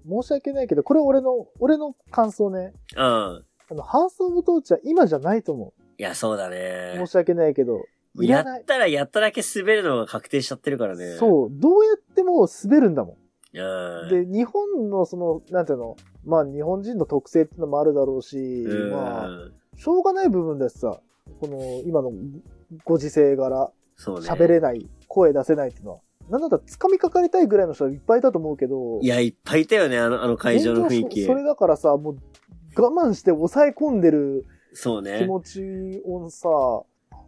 [0.07, 2.73] 申し訳ないけど、これ俺の、俺の感想ね。
[2.95, 3.03] うん。
[3.03, 3.41] あ
[3.71, 6.51] の、ハウスオブトーチは今じゃないと思いや、そうだう。
[6.51, 7.07] ね申。
[7.07, 7.83] し訳ないけど。
[8.19, 8.61] いやらない。
[8.61, 11.05] ったらやっただけ滑るのが確定しちゃってるからね。
[11.05, 11.17] う。
[11.17, 11.49] そう。
[11.51, 13.17] どうやっても滑るんだも
[13.53, 14.05] うん。
[14.05, 14.09] ん。
[14.31, 15.95] で、日本のその、なんていうの、
[16.25, 18.91] まあ日本人の特性っていうのもあるだろうし、うん。
[18.91, 19.29] まあ、
[19.75, 20.99] しょうがない部分だしさ、
[21.39, 22.11] この、今の
[22.83, 24.27] ご時世柄、そうね。
[24.27, 25.99] 喋れない、声出せないっていうのは。
[26.29, 31.21] なんだったら掴みかかりたいぐらいの人はいっぱいいたと思うけど、いや、いっぱいいたよね、あの、あの会場の雰囲気。
[31.21, 32.17] そそれだからさ、もう
[32.75, 35.25] 我慢して抑え込んでる気そうね。
[35.25, 36.49] 持ちをさ、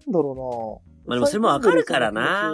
[0.05, 2.53] なんだろうなまあでもそれもわかるからな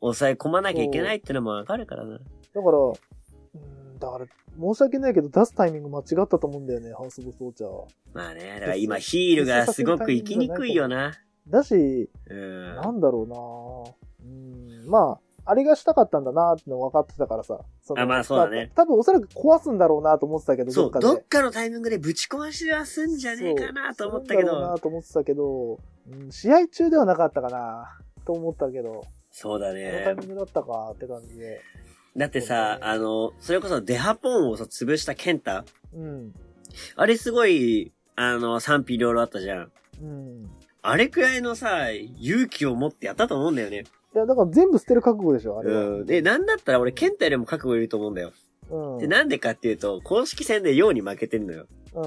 [0.00, 2.18] 抑え込まなきゃいけないってのもわかるからな。
[2.18, 2.94] だから、うん、
[3.98, 4.26] だから、
[4.58, 7.86] 申し訳ないけど、出すタイミング間違ったと思うんだよね、ハウス・オブ・ソーチャーは。
[8.12, 11.12] まあね、だから今ヒールがすごく生きにくいよな。
[11.48, 12.76] だし、うん。
[12.76, 17.60] なんだろうなうん、まあ、あれがしたかったんだなっての分かってたからさ。
[17.96, 21.06] あまあそうだねまあ多分おそらく壊すんだろうなと思ってたけど、どっかで。
[21.06, 24.78] どっかのタイミングでぶち壊しはすんじゃねえかなと思ったけそうだろうどな。
[24.78, 25.78] と思ってたけど、
[26.10, 30.26] うん、試合中ではなかったかなと思ったけど、そうだこのタイねミ。
[30.26, 31.60] ングだったかって感じで。
[32.16, 35.64] だってさ、あの、それこそデハポンをさ、潰したケンタ
[35.94, 36.32] うん。
[36.96, 39.72] あれすごい、あの、賛否両論あったじゃん。
[40.02, 40.50] うん。
[40.82, 43.84] あれくらいのさ、勇気を持ってやったと思うんだよね。
[44.14, 45.88] いや、だから全部捨てる覚悟でしょ、あれは。
[45.88, 46.06] うん。
[46.06, 48.32] で、なんだったら俺、ケンタよりも覚悟いると思うんだよ。
[48.70, 48.98] うん。
[48.98, 51.66] で、なんでかっていうと、公式戦でヨウに負けてんのよ。
[51.94, 52.06] う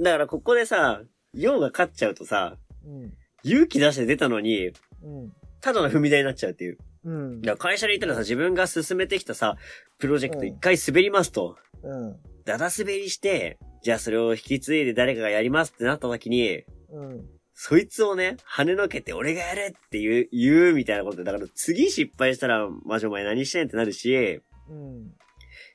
[0.00, 0.02] ん。
[0.02, 1.02] だからここでさ、
[1.34, 3.12] ヨウが勝っちゃうとさ、うん。
[3.42, 5.32] 勇気出して出たのに、うん。
[5.60, 6.78] ただの踏み台になっちゃうっていう。
[7.04, 7.40] うん。
[7.42, 9.56] だから会社にいたらさ、自分が進めてきたさ、
[9.98, 11.56] プロジェクト一回滑りますと。
[11.82, 12.16] うん。
[12.44, 17.24] だだ滑りして、じゃあそれを引き継いで誰かがやりますってなった時に、うん。
[17.54, 25.12] そいつをね、跳ねのけて俺がやれって言う、言うみたいなことで、だから次失敗したら、マジお前何してんってなるし、うん。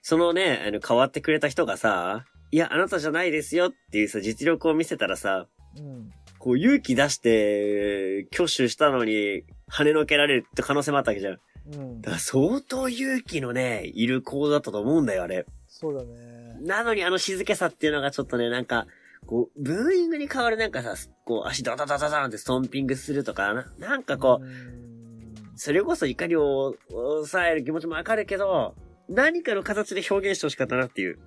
[0.01, 5.47] そのね、あの、変わってくれた人がさ、いや、あなたじゃないですよっていうさ、実力を見せたらさ、
[5.77, 6.09] うん。
[6.39, 11.39] こう勇気出して、挙手したのに、跳ねのけられるって可能性もあったわけじゃん。
[11.73, 12.11] うんだ。
[12.11, 15.45] から相当勇気のね、いる行動だったと思うんだよ、あれ。
[15.67, 16.57] そうだね。
[16.61, 18.87] なのにあの静けさっていうのがちょっとね、なんか、
[19.25, 25.35] こう、ブーイングに変わるなんかさ、こう、足ダダダダダンってストンピングするとかな、なんかこう、うん。
[25.55, 28.75] それこそ怒りを抑える気持ちもわかるけど、
[29.09, 31.19] 何かの形で表現してほしかったなっていう。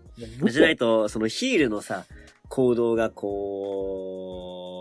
[0.50, 2.04] じゃないと、そのヒールのさ、
[2.48, 4.79] 行動がこう、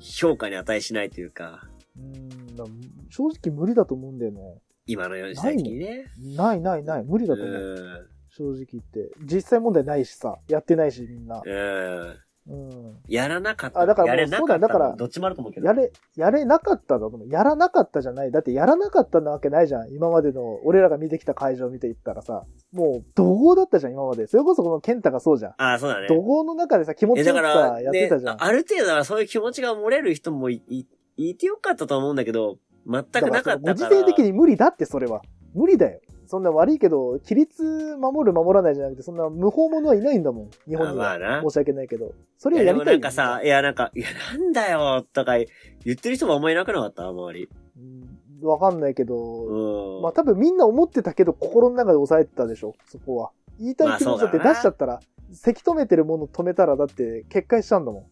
[0.00, 2.56] 評価に値しないというか、うん。
[2.56, 2.64] だ
[3.10, 4.60] 正直無理だと思うんだよね。
[4.86, 6.06] 今のような時代的にね。
[6.36, 7.04] ないないない。
[7.04, 7.56] 無理だうと思う。
[7.56, 8.18] ん。
[8.30, 9.10] 正直言って。
[9.24, 10.38] 実際問題ないしさ。
[10.48, 11.42] やってないし、みんな。
[11.44, 12.16] うん。
[12.48, 12.96] うん。
[13.06, 13.80] やらなかった。
[13.80, 14.52] あだからもうやれなかった。
[14.54, 15.66] そうだだからどっちもあると思うけど。
[15.66, 17.28] やれ、やれなかっただと思う。
[17.28, 18.30] やらなかったじゃない。
[18.30, 19.92] だってやらなかったなわけないじゃん。
[19.92, 22.44] 今までの、俺らが見てきた会場を見ていったらさ。
[22.72, 24.26] もう、怒号だったじゃん、今まで。
[24.26, 25.54] それこそこのケンタがそうじゃん。
[25.58, 26.08] ああ、そうだね。
[26.08, 28.42] 怒号の中でさ、気持え、ちよくだから、さ、やってたじゃん。
[28.42, 30.86] ある程度はそういう気持ちが漏れる人もい、い、
[31.16, 33.58] いてよかったと思うんだけど、全くなかったから。
[33.58, 35.20] ご時世的に無理だって、それは。
[35.54, 36.00] 無理だよ。
[36.28, 40.50] そんな悪いけど、規律守る守らないじゃなくて、そんな無法者はいないんだもん。
[40.68, 41.12] 日本には。
[41.14, 42.12] あまあな申し訳ないけど。
[42.36, 44.06] それをやりたいなんかさ、いやなんか、 いや
[44.36, 45.46] なんだよとか言
[45.92, 47.08] ってる人もあんまりいなくなかった？
[47.08, 47.48] 周り。
[47.76, 50.02] うんわかんないけうど、ん。
[50.02, 53.30] まあ多分みんな思ってたけど、心の中で抑えてたでしょ、そこは。
[53.58, 55.00] 言いたい気持ちだって出しちゃったら、
[55.32, 58.04] せき止めてるもの止めたら、だって決壊しちゃうんだもん。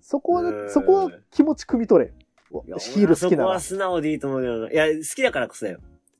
[0.00, 2.12] そこはそこは気持ち汲み取れ。
[2.78, 3.60] ヒール好きなそこは。
[3.60, 4.70] 素直でいいと思うけどな。
[4.72, 5.78] いや、好きだからこそだよ。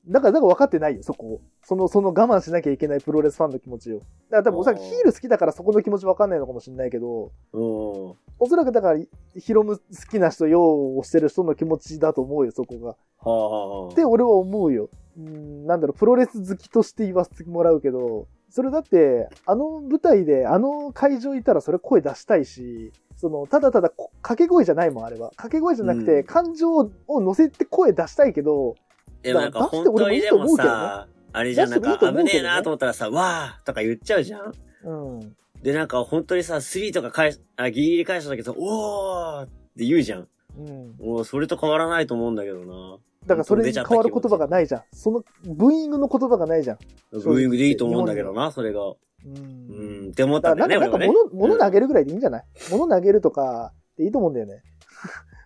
[0.09, 1.41] だから、だから分かってないよ、そこを。
[1.63, 3.99] その、その我慢しなきゃいけないプロレスファンの気持ちを。
[3.99, 7.61] だから多分おそらくヒール好きだからそこの気持ち分かんないのかもしれないけど、うん。
[7.61, 8.17] お
[8.49, 9.01] そらくだから、
[9.37, 12.89] ヒロム好きな人、用をしてる人の気持ちだと思うよ、そこが。
[12.89, 14.89] はあはあはあって俺は思うよ。
[15.19, 25.31] うん、なんだろう、プロレス好きとして言わせてもらうけど、それだって、あの舞台で、あの会場いたらそれ声出したいし、その、ただただこ掛け声じゃないもん、あれは。
[25.31, 26.91] 掛け声じゃなくて、うん感情を
[27.21, 28.77] 乗せて声出したいけど、
[29.23, 34.53] でもなんか本当にでもさ、あれじゃん、なんか危ねえなと思ったらさ、わーとか言っちゃうじゃん
[34.85, 35.37] うん。
[35.63, 39.47] で、なんか本当にさ、スリーとか返し、あ、ギリギリ返した時さ、おーっ
[39.77, 40.29] て言うじゃん。
[40.59, 40.95] うん。
[40.99, 42.99] もうそれと変わらないと思うんだけどな。
[43.27, 44.83] だからそれに変わる言葉がないじゃん。
[44.93, 46.79] その、ブーイングの言葉がないじゃん。
[47.13, 48.81] ブーイングでいいと思うんだけどな、それが。
[48.81, 48.97] う。
[49.25, 50.79] うんん、って思ったんだよね。
[50.79, 52.45] なんかなんか物、物投げるぐらいでいいんじゃない？
[52.71, 54.63] 物投げるとかでいいと思うんだよね。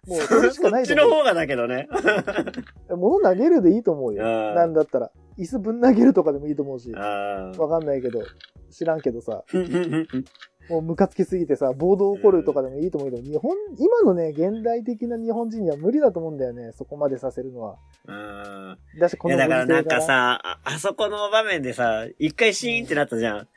[0.06, 1.06] もう、それしかそないと思う。
[1.06, 1.88] っちの方がだけどね。
[2.90, 4.24] 物投げるでいいと思うよ。
[4.54, 5.10] なんだったら。
[5.38, 6.92] 椅子ぶん投げるとかでもいいと思うし。
[6.94, 8.20] あわかんないけど。
[8.70, 9.44] 知らんけどさ。
[9.52, 10.24] ー
[10.68, 16.72] もうムカつきすぎてさ、暴動起こるとかでもいいと思うけど、日本、今のね、現代的な日本人には無理だと思うんだよね。
[16.72, 17.76] そこまでさせるのは。
[18.06, 18.78] うん。
[18.98, 23.48] だし、このだからなんかさ、あ、あそこの場面でさ、一回シーンってなったじゃん。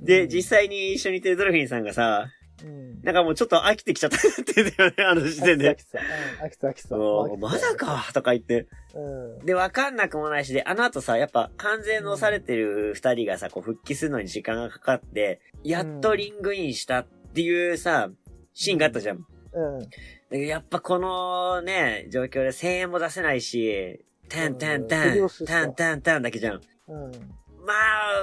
[0.00, 2.28] で、うん実際に一緒にいてるドルフィンさんがさ、
[2.64, 3.02] うん。
[3.02, 5.76] なんかもうちょっと飽きてきちゃったってんだよね、あの時点で飽。
[5.76, 5.98] きた、
[6.44, 7.46] 飽きた、うん飽きた。
[7.46, 8.10] まだか？
[8.12, 8.66] とか言って。
[8.94, 9.46] うん。
[9.46, 18.10] で、わかんなくもないし、で、あの後さ、やっぱ完全のされてる二人がさ、こう復帰するのに時間がかかって、やっとリングインしたっていうさ、
[18.54, 19.16] シーンがあったじゃん。
[19.16, 19.80] うん。
[19.80, 19.86] だ
[20.30, 26.60] けどやっぱこのね、状況で声援も出せないし、タンタンタンうん手拍子、したタンタンタンだけじゃん。
[26.88, 27.12] うん。
[27.66, 27.74] ま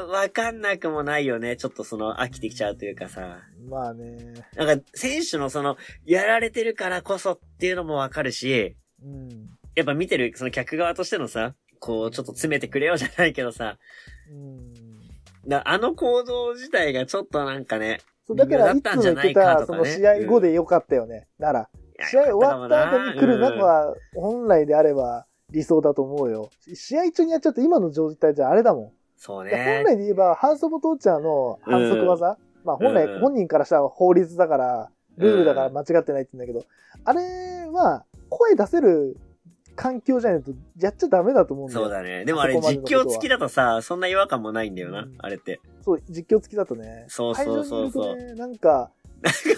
[0.01, 1.55] あ、わかんなくもないよね。
[1.55, 3.39] ちょっとその飽きてきちゃうというかさ。
[3.69, 4.33] まあね。
[4.55, 9.49] なんか選手のその、やられてるからこそっていうのもわかるし、うん。
[9.75, 13.77] やっぱ見てるその客側としてのさ、こうちょっと詰めてくれよじゃないけどさ、
[14.31, 14.73] うん。
[15.47, 21.27] だあの行動自体がちょっとなんかね、そう、だから、いつも言ってた、ねその試合後でよかったよね。
[21.37, 21.69] なら、
[21.99, 26.49] いや試合終わった後に来るのうんは、本来であれば理想だと思うよ。
[26.73, 28.91] 試合中にやっちゃうと今の状態じゃあれだもん。
[29.15, 29.51] でそうね
[29.85, 29.95] 本。
[29.95, 36.65] 来で言えば、ハンソボトーチャーの反則技、まあ本来うん本人からしたら法律だから、ルールだからうん間違ってないって言うんだけど、
[37.03, 39.17] あれは声出せる
[39.75, 41.85] 環境じゃないとやっちゃダメだと思うんだよ。
[41.85, 42.25] そうだね。
[42.25, 45.59] でもあれ実況付きだとさ、そんな違和感もないんだよな、うんあれって。
[45.83, 47.05] そう、実況付きだとね。
[47.07, 48.91] そうそうそうそう会場にいるとね、なんか、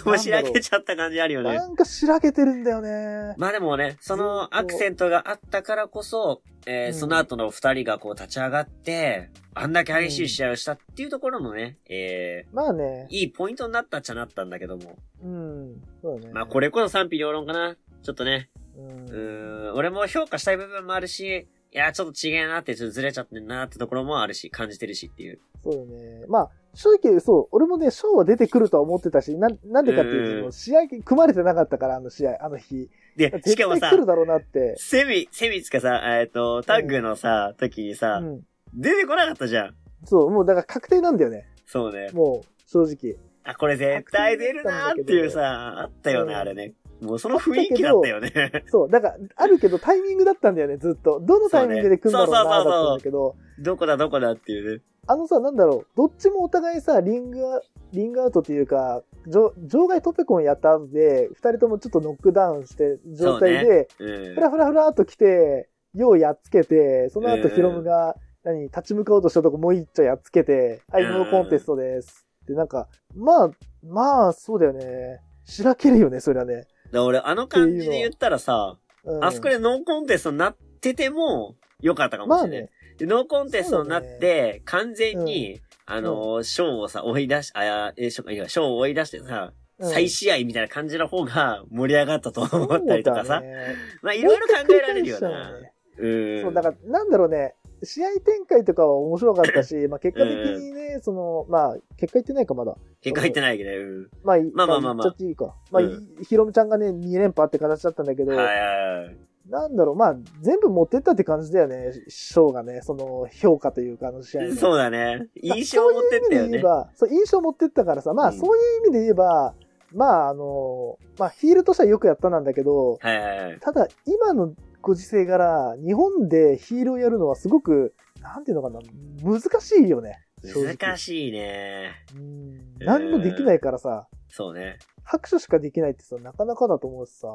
[0.06, 1.68] もうしらけちゃった感じあるよねな。
[1.68, 3.36] んかしらけてるんだよね。
[3.38, 14.98] まあでもね、そのアクセントがあったからこそ、えーうんその後の二人がこう立ち上がって、あんだけ激しい試合をしたっていうところもね、えまあねー、いいポイントになったっちゃなったんだけども。
[15.24, 15.82] うん。
[16.02, 16.34] そうだね。
[16.34, 17.76] まあこれこそ賛否両論かな。
[18.04, 21.48] ちょっとね、うんうーん、俺も評価したい部分もあるし、
[21.78, 25.40] いや、ちょっと違えなって、ちょっとずれちゃってんなってところもあるし、感じてるしっていう。
[25.64, 26.26] そうだね。
[26.28, 32.90] まあ、正直、そう、俺もね、ショーは出てくるとは思ってたし、なん、なんでかっていうと、うん試合組まれてなかったから、あの試合、あの日。
[33.16, 34.74] で、し絶かもさ対来、るだろうなって。
[34.78, 38.42] セミ、セミつかさ、えっ、と、タッグのさ、時にうさ、ん。
[38.74, 39.76] 出てこなかったじゃん。
[40.04, 41.46] そう、もうだから確定なんだよね。
[41.68, 42.10] そうね。
[42.12, 43.18] もう、正直。
[43.44, 46.74] あ、これ絶対出るなーっていうさ、あったよね、うんあれね。
[47.02, 48.64] もうその雰囲気だったよね。
[48.68, 51.20] そう、だから、あるけどタイミングだったんだよね、ずっと。
[51.20, 54.84] どのタイミングで来るんだろうな、だったんだけど、どこだどこだっていうね。
[55.10, 57.62] あのさ、なんだろう、どっちもお互いさ、リングア、
[57.94, 64.42] リングアウトっていうか、場場外トペコンやった後で、二人ともちょっとノックダウンして、状態で、うんふ。
[64.42, 72.26] らふらふらっと来て、ようやっつけて、その後うんヒロムが、何、立ち向かおうとしたとこもう一丁やっつけて、はい、うんノーコンテストです。
[72.48, 73.52] で、なんか、まあ、
[73.84, 75.22] まあ、そうだよね。
[75.46, 76.66] しらけるよね、そりゃね。
[76.92, 82.62] だ俺、あの感じで言ったらさ、うん、あそこでノーコンテストになってても、よかったかもまあしれない。
[82.62, 93.42] ね、で、ノーコンテストになって、完全に、あうの、ショーをさ、追い出し、あ、え、ショーいやショーを追い出してさ、うん再試合みたいな感じの方が盛り上がったと思ったりとかさ。
[93.42, 95.52] ねまあ、いろいろ考えられるよな。
[95.62, 96.42] ねうん。
[96.42, 97.54] そう、だから、なんだろうね、
[97.84, 102.76] 試合展開とかは面白かったし、 まあ結果的にね、その、まあ、結果言ってないか、まだ。
[103.02, 103.78] 結果入ってないけどね。
[103.78, 104.10] うん。
[104.24, 105.56] まあ、いまあまあまあまあ言っちゃっていいか。
[105.72, 108.56] まあ、うんヒロムちゃんがね、2連覇って形だったんだけど、はいはい
[109.04, 109.18] はい。
[109.50, 114.56] なんだろう、まあ、全部持ってったって感じだよね、賞がね、その、評価というか、あの試合の。
[114.56, 115.28] そうだね。
[115.42, 116.62] 印象を持ってったよね。
[116.96, 119.54] そう、印象持ってったからさ、まあ、そういう意味で言えば、
[119.94, 123.60] まあ、あの、まあ、ヒールとしてはよくやったなんだけど、はいはいはい。
[123.60, 124.54] ただ、今の
[124.88, 128.80] ご時世柄、日本でヒールをやるのはすごく、なんていうのかな、
[129.22, 130.18] 難しいよね。
[130.42, 131.92] 難しいね。
[132.16, 132.74] うん。
[132.80, 134.08] 何もできないからさ。
[134.30, 134.80] そうね。
[135.04, 137.28] 拍手しかできないってさ、なかなかだと思うしさ。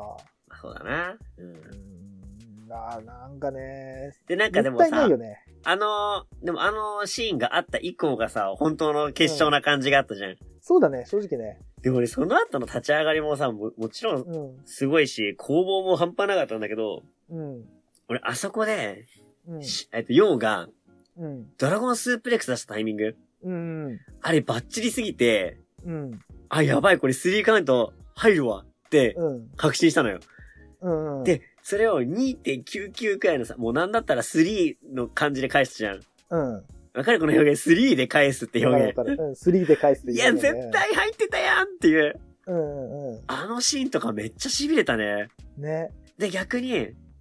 [0.62, 1.18] そうだな。
[1.36, 2.01] うん。
[2.74, 4.14] あなんかね。
[4.26, 10.30] で、なんかでもさ、ないよね、あの、でもあのシーンがあった以降がさ、本当の決勝な感じがあったじゃん。
[10.30, 11.60] うん、そうだね、正直ね。
[11.82, 14.24] でもね、その後の立ち上がりもさ、ももちろん、
[14.64, 17.64] すごいし、攻防も半端なかったんだけど、うん。
[18.08, 19.06] 俺、あそこで、
[19.48, 19.62] うん、
[19.92, 20.68] えっと、ヨウが、
[21.16, 21.46] うん。
[21.58, 23.16] ドラゴンスープレックス出したタイミング。
[23.42, 24.00] うん。
[24.22, 26.20] あれバッチリすぎて、うん。
[26.48, 29.16] あ、やばい、これ3カウント入るわって、
[29.56, 30.20] 確信したのよ。
[30.80, 31.18] うん。
[31.18, 36.00] うん、で、それを2.99くらいのさ、もうなんだったら3の感じで返すじゃん。
[36.30, 36.54] うん。
[36.94, 37.20] わかる？
[37.20, 38.98] この表現 ?3 で返すって表現。
[38.98, 39.16] わかる。
[39.18, 42.20] うん、3で返すっていや、絶対入ってたやんっていう。
[42.46, 43.20] うんうん。
[43.28, 45.28] あのシーンとかめっちゃ痺れたね。
[45.56, 45.90] ね。
[46.18, 46.72] で、逆に、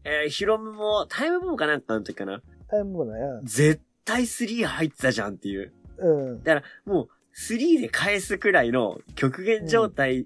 [0.03, 2.41] えー、ヒロムも、タイムボムかなんかの時かな。
[2.69, 3.39] タイムボムだよ。
[3.43, 5.71] 絶対3入ってたじゃんっていう。
[5.99, 6.43] うん。
[6.43, 10.25] だから、もう、3で返すくらいの極限状態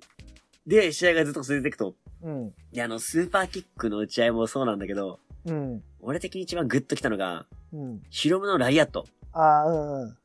[0.66, 1.96] で試合がずっと続いていくと。
[2.22, 2.54] うん。
[2.72, 5.84] で、あの、スーパーキックの打ち合いもそうなんだけど、うん。
[6.00, 8.02] 俺的に一番グッときたのが、うん。
[8.10, 9.06] ヒロムのライアット。
[9.32, 10.18] ああ、うんうん。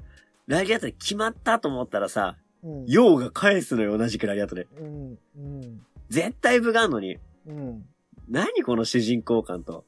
[0.46, 2.86] ラリアットで決まったと思ったらさ、うん。
[2.86, 4.66] ヨウが返すのよ、同じくラリアットで。
[4.78, 5.18] うん。
[5.36, 5.80] うん。
[6.08, 7.18] 絶対部があんのに。
[7.46, 7.84] うん。
[8.28, 9.84] 何この主人公感と。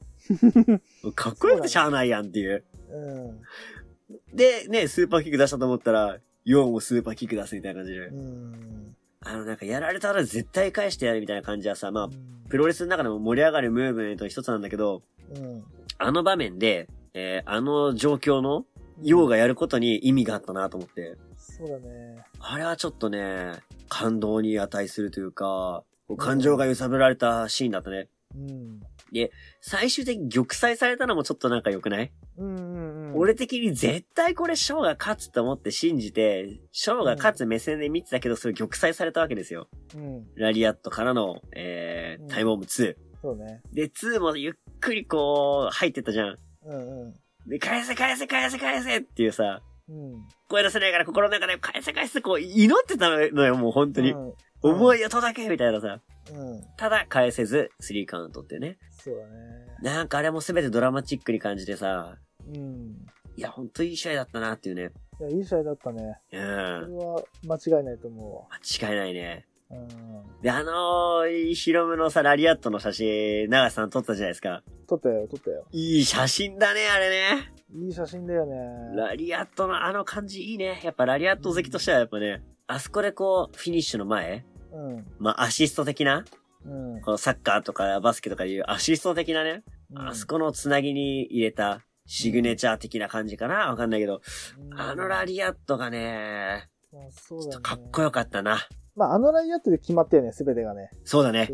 [1.15, 2.63] かっこよくてしゃあないやんっていう。
[2.91, 3.33] う
[4.33, 4.35] ん。
[4.35, 8.07] で、ね、スーパーキック出したと思ったら、ヨウもスーパーキック出すみたいな感じで。
[8.07, 8.95] うん。
[9.25, 12.09] あの、なんかやられたら絶対返してやるみたいな感じはさ、まあ、
[12.49, 15.01] プロレスの中でも盛り上がるムーブメントの一つなんだけど、
[15.35, 15.63] うん。
[15.97, 18.65] あの場面で、えー、あの状況の、
[19.01, 21.17] ヨウがやることに意味があったなと思って。
[21.37, 22.23] そうだね。
[22.39, 23.53] あれはちょっとね、
[23.89, 25.83] 感動に値するというか、
[26.17, 28.07] 感情が揺さぶられたシーンだったね。
[28.35, 28.81] うん。
[29.13, 32.11] で、最終的に玉砕されたのもちょっとなんか良くない？
[32.37, 33.15] うんうんうん。
[33.15, 39.69] 俺的に絶対これショーが勝つと思って信じて、ショーが勝つ目線で見てたけど、それ玉砕されたわけですよ。
[39.95, 40.25] うん。
[40.35, 42.95] ラリアットからの、えー、タイムオム2。
[43.21, 43.61] そうね。
[43.71, 46.37] で、2もゆっくりこう、入ってったじゃん。
[46.65, 47.13] うんうん。
[47.49, 50.13] で、返せ返せ返せ返せっていうさ、うん。
[50.47, 54.11] 声出せないから心の中で返せ返せこう祈ってたのよ、もう本当に。
[54.11, 54.33] うん、
[54.63, 55.99] 思いを届けみたいなさ。
[56.31, 56.63] うん。
[56.77, 58.77] ただ返せず、3カウントってね。
[58.91, 59.29] そうだね。
[59.81, 62.17] なんかあれも全てドラマチックに感じてさ。
[62.47, 62.95] うん。
[63.35, 64.91] いや、ほんといい試合だったなっていうね。
[65.19, 66.17] いや、いい試合だったね。
[66.31, 66.39] うん。
[66.39, 68.53] それは間違いないと思う。
[68.81, 69.45] 間違いないね。
[69.69, 70.41] うん。
[70.41, 74.63] で、あのー、ヒロムのさ、ラリアットの写真、長さん撮ったじゃないですか。
[74.87, 75.65] 撮ったよ、撮ったよ。
[75.71, 77.53] いい写真だね、あれね。
[77.75, 78.55] いい写真だよね。
[78.95, 80.79] ラリアットのあの感じいいね。
[80.83, 85.05] やっぱラリアット好きとしてはやっぱね、あそこでこう、フィニッシュの前、うん。
[85.19, 86.25] まあ、アシスト的な、
[86.65, 87.01] うん。
[87.01, 93.69] このサッカーとかバスケとかいうアシスト的なね、うん、あそこのつなぎに入れたシグネチャー的な感じかな？
[93.69, 94.21] わかんないけど、
[94.71, 98.59] うん、あのラリアットがね、ね、ちょっとかっこよかったな。
[98.95, 100.91] まあ、あのラリアットで決まったよね、すべてがね。
[101.03, 101.49] そうだね。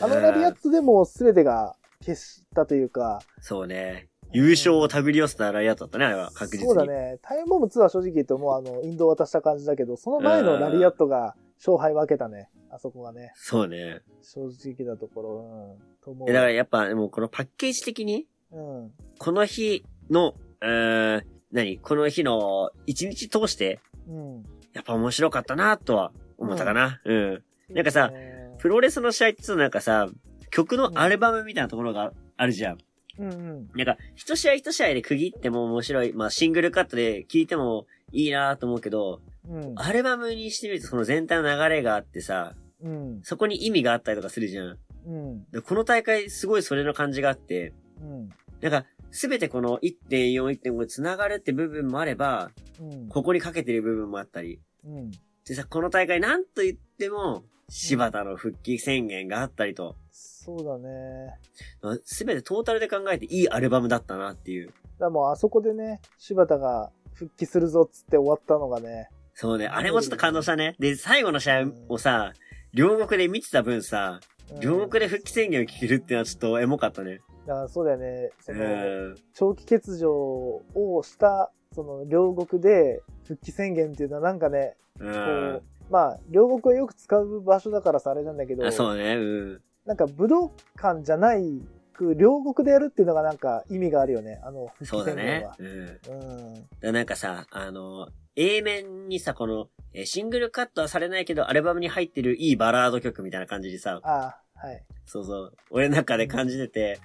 [0.00, 3.18] あのラリアットでもすべてが消したというか。
[3.40, 4.08] そうね。
[4.32, 6.66] 優勝を手繰り寄せたラリアットだったね、あれは、確実に。
[6.66, 7.18] そうだね。
[7.22, 12.50] タイムボム2は正直言うともうあの、インドを渡した感じだけど、その前のラリアットが勝敗分けたね。
[12.70, 13.32] あそこがね。
[13.34, 14.00] そうね。
[14.22, 16.02] 正直なところ、うん。
[16.04, 16.28] と思う。
[16.28, 18.92] だからやっぱ、もうこのパッケージ的に、うん。
[19.18, 21.78] この日の、うーん、何？
[21.78, 24.44] この日の一日通して、うん。
[24.74, 27.00] やっぱ面白かったなとは思ったかな。
[27.04, 27.16] うん。
[27.16, 28.12] うん、なんかさ、
[28.58, 30.08] プロレスの試合ってなんかさ、
[30.50, 32.78] 曲のアルバムみたいなところがあるじゃん。
[33.18, 33.68] うんうん。
[33.74, 36.12] なんか、一試合一試合で区切っても面白い。
[36.12, 44.78] まあ、シングルカットで聴いてもいいなと思うけど、うん、アルバムにしてみるとその全体の流れがあってさ、うん、そこに意味があったりとかするじゃん。
[45.06, 48.28] うん、でこの大会すごいそれの感じがあって、うん、
[48.60, 54.60] なんか、すべてこの1.4、1.5で繋がるって部分もあれば、うん、ここにかけてる部分もあったり。
[54.84, 55.10] うん、
[55.46, 59.96] でさ、この大会なんと言っても、柴田の復帰宣言があったりと。
[60.10, 62.00] そうだね。
[62.04, 64.72] すべてトータルで考えていいアルバムだったなっていう。
[64.98, 69.10] だもうあそこでね、柴田が復帰するぞっつって終わったのがね。
[69.40, 70.74] そうね、あれもちょっと感動したね。
[70.80, 72.32] で、最後の試合をさ、
[72.74, 74.18] 両国で見てた分さ、
[74.60, 77.20] 両国で復帰宣言を聞けるってのはちょっとエモかったね。
[77.48, 78.30] あそうだよね。
[78.40, 89.62] その、長期欠場をした、その、両国で復帰宣言っていうのはなんかね、こう、まあ、両国はよく使う場所だからさ、あれなんだけど、あそうね、うん。
[89.86, 91.62] なんか武道館じゃない
[91.98, 94.40] く両国でやるっていうのがなんか意味があるよね。
[94.44, 95.46] あの、そうだね。
[95.58, 95.66] うん。
[95.66, 96.68] うん。
[96.80, 98.08] だなんかさ、あの、
[98.40, 104.84] A 面にさ、この、えシングルカットはされないけど、アルバムに入ってるいいバラード曲みたいな感じでさ、ああ、はい。
[105.06, 107.00] そうそう、俺の中で感じてて、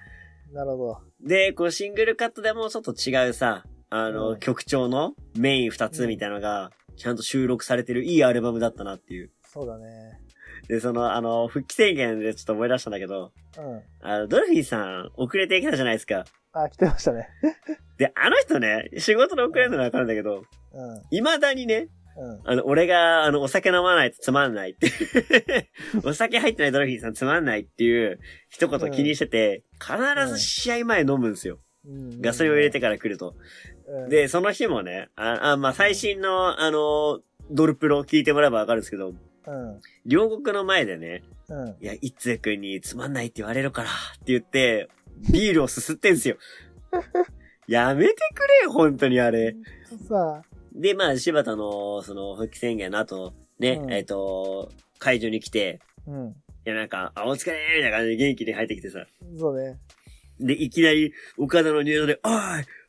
[0.51, 1.01] なるほど。
[1.27, 9.31] で、こうシングルカットでもちょっと違うさ、あの、うん曲調のメイン二つみたいなのが、ちゃんと収録されてるいいアルバムだったなっていう。
[9.47, 10.19] そうだね。
[10.67, 13.81] で、その、あの、復帰宣言でちょっと思い出したんだけど、うん。
[14.01, 16.25] あの、ドルフィンさん、遅れてきたじゃないですか。
[16.53, 17.29] あ、来てましたね。
[17.97, 20.43] で、あの人ね、仕事で遅れるのはわかるんだけど、
[20.73, 21.01] うん。
[21.09, 22.41] 未だにね、うん。
[22.43, 24.89] あの、俺が、あの、お酒飲まないとつまんないって。
[26.05, 29.97] お酒入ってないドルフィンさんつまんないっていう一言気にしてて、必
[30.27, 31.55] ず試合前飲むんですよ。
[31.55, 31.63] うん
[32.21, 33.35] ガソリンを入れてから来ると。
[33.87, 37.19] うん、で、その日もね、あ、あまあ、最新の、あの、
[37.51, 39.81] ドルプロを聞いてもらえばわかるんですけど、うん。
[40.05, 41.75] 両国の前でね、うん。
[41.81, 44.87] いや、一通君につまんないって言われるから、って言って、
[45.31, 46.37] ビールをすすってんすよ。
[47.67, 49.55] やめてくれよ、本当にあれ。
[50.07, 50.43] さ
[50.73, 56.27] で、まあ、柴田の、その、復帰宣言の後、ね、うんえっ、と、会場に来て、あ、うん。
[56.29, 56.33] い
[56.65, 59.05] や、なんか、あ、お疲れみたいな感じで元気に入ってきてさ。
[59.37, 59.79] そうね。
[60.39, 62.33] で、いきなり、岡田の入場で、おい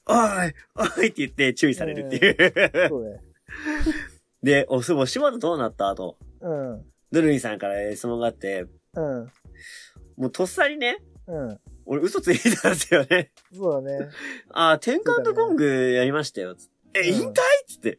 [0.07, 0.55] おい
[0.99, 2.89] おいって言って注意されるっていう。
[2.89, 3.20] そうね。
[4.43, 6.85] で、お、そう、柴田どうなった後、うん。
[7.11, 9.31] ドルフィンさんから質問があって、うん。
[10.16, 11.61] もうとっさにね、うん。
[11.87, 13.30] 俺嘘ついてたんですよね。
[13.53, 14.09] そうだね。
[14.51, 16.57] あ、テンカウントコングやりましたよ。
[16.95, 17.30] え、うん引退？
[17.30, 17.35] っ
[17.66, 17.99] つって。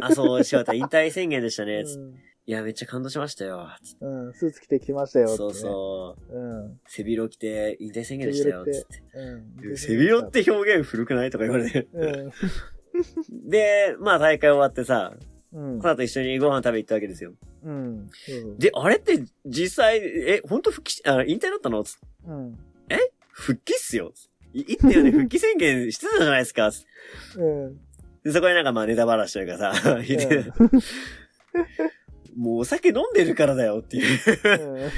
[0.00, 1.84] あ、そう、柴田引退宣言でしたね。
[1.84, 3.68] つってうんいや、めっちゃ感動しましたよ。
[4.00, 4.32] うん。
[4.32, 6.36] スーツ着てきましたよ、そうそう。
[6.36, 6.36] う。
[6.36, 6.80] うん。
[6.88, 8.64] 背広着て引退宣言でしたよ。
[8.64, 9.02] つって。
[9.14, 9.76] うん。
[9.76, 11.86] 背広って表現古くないとか言われて。
[11.92, 12.32] うん。
[13.48, 15.14] で、まあ大会終わってさ、
[15.52, 15.86] うんこ。
[15.86, 17.32] の後一緒にご飯食べ行ったわけですよ。
[17.62, 18.08] うん。
[18.58, 21.84] で、あれって実際、え、本当復帰し、あ、引退だったの？
[21.84, 22.58] つってうん。
[23.30, 24.12] 復帰っすよ。
[24.14, 26.70] つってい言ったよね、 復帰宣言してたじゃないですか。
[27.36, 27.76] うん。
[28.24, 30.52] で、そこでなんかまあネタ話というかさ、言って
[32.36, 34.90] もうお酒飲んでるからだよっていう。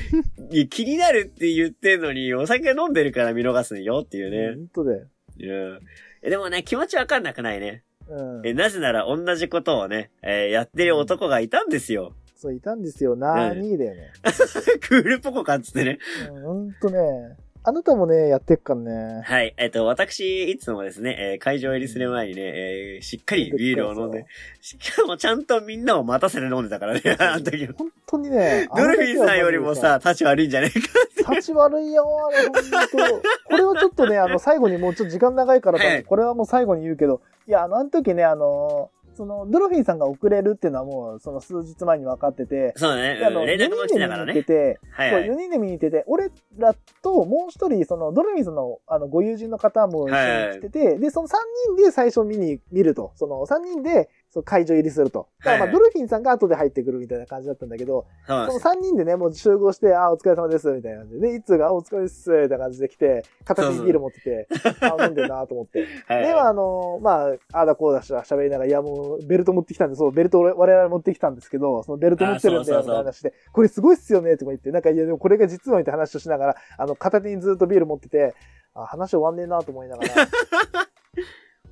[0.51, 4.55] いや気になるって言ってんのに、お酒飲んでるから見逃すよっていうね。
[4.55, 5.07] 本当だよ。
[5.41, 5.81] うん
[6.23, 7.83] えでもね、気持ちわかんなくないね。
[8.09, 8.47] うん。
[8.47, 12.15] え、なぜなら同じことをね、えーやってる男がいたんですよ。
[12.35, 13.17] そう、いたんですよ。
[13.17, 14.13] なーにーだよね。
[14.81, 15.99] クールポコかっつってね。
[16.31, 17.37] うんほんとね。
[17.67, 19.23] あなたもね、やってっからね。
[19.25, 19.55] はい。
[19.57, 24.27] えっと、私、いつもですね、えー会場入りする前にね、えーしっかりビールを飲んで、
[24.61, 27.67] しかもちゃんとみんなを待たせて飲んでたからね、あの時。
[27.67, 28.69] 本当にね。
[28.77, 30.81] ドルフィンさんよりもさ、立ち悪いんじゃねえ
[31.25, 31.33] か。
[31.33, 33.23] 立ち悪いよ、あれ、ほんと。
[33.47, 44.75] これはちょっとね、あの、最後にもうちょっと時間長いからこれはもう最後に言うけど、いや、あの、あの時ね、あの、その、ドルフィンさんが遅れるっていうのはもう、その数日前に分かってて、そうね、であの、うん連絡も来てたから4人で見に行ってね。
[44.75, 45.29] て、そう、はいはい。
[45.31, 51.33] 4人で見に行ってて、俺らともう一人、その、ドルフィンさんの、あの、ご友人の方も一緒に来てて、で、その3
[51.77, 53.13] 人で最初見に、見ると。
[53.17, 55.29] その3人で、その会場入りすると。
[55.39, 58.89] だからまあ、はいドルフィンさんが後で入ってくるみたいな感じだったんだけど、そのそうなんです。
[58.89, 64.49] 3人でね、もう集合して、あ、お疲れ様です、みたいな感じで、で、いつが、あ、お疲れです、みたいな感じで来て、片手にビール持ってて、
[64.83, 65.87] あ、飲んでるなと思って。
[66.09, 78.35] はいでは、あの、まあ、ああだこうだし喋りながら、いや、もう、ベルト持ってきたんで、そう、ベルト俺我々持ってきたんですけど、そのベルト持ってるんだよ、みたいな話で、これすごいっすよね、とか言って、なんか、いや、でもこれが実は、みたいな話をしながら、あの、片手にずっとビール持ってて、
[78.75, 80.11] あ、話終わんねえなと思いながら。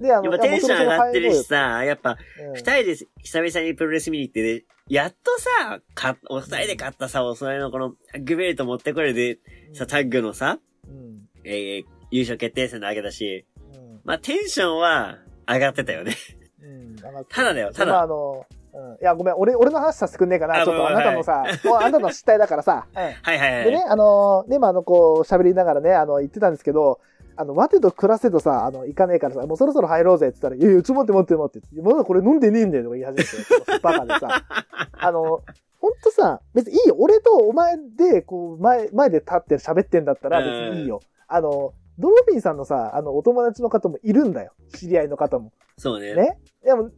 [0.00, 2.16] で、あの、やっぱテンション上がってるしいさ、やっぱ、
[2.54, 11.28] 二人で久々にプロレス見に行ってね、やっとさ、か、お二人で勝ったさ、おそれのこのタッグベルト持ってこれで、うんさ、タッグのさ、うん。
[11.44, 14.00] えー優勝決定戦のわけだし、うん。
[14.04, 15.16] まあ、テンションは
[15.48, 16.14] 上がってたよね。
[16.62, 16.96] うん。
[16.96, 18.94] ただだよただまあ、あの、うん。
[18.94, 20.60] いや、ごめん、俺、俺の話させてくんねえかな。
[20.60, 22.86] あちょっとあなたのさ、もうあなたの失態だからさ。
[22.94, 23.02] うん。
[23.02, 23.64] はいはいはい。
[23.64, 27.00] でね、あの、で、まあ、あの、こう、喋りながらね、あの、言ってたんですけど、
[27.36, 34.44] あの、待てと暮らせとさ、あの、行かねえからさ、もうそろそろ入ろうぜって言ったら、いやいや、ちょっと待って待って待って、まだこれ飲んでねえんだよとか言い始めて、バカでさ。
[34.92, 35.42] あの、
[35.80, 36.96] ほんとさ、別にいいよ。
[36.98, 41.00] 俺とお前で、こう、前、前で立って喋ってんだったら別にいいよ。
[41.26, 44.52] あの、ドロフィンさんのさ、あの、お友達の方もいるんだよ。
[44.74, 45.52] 知り合いの方も。
[45.76, 46.14] そうね。
[46.14, 46.38] ね？
[46.64, 46.90] でも、だ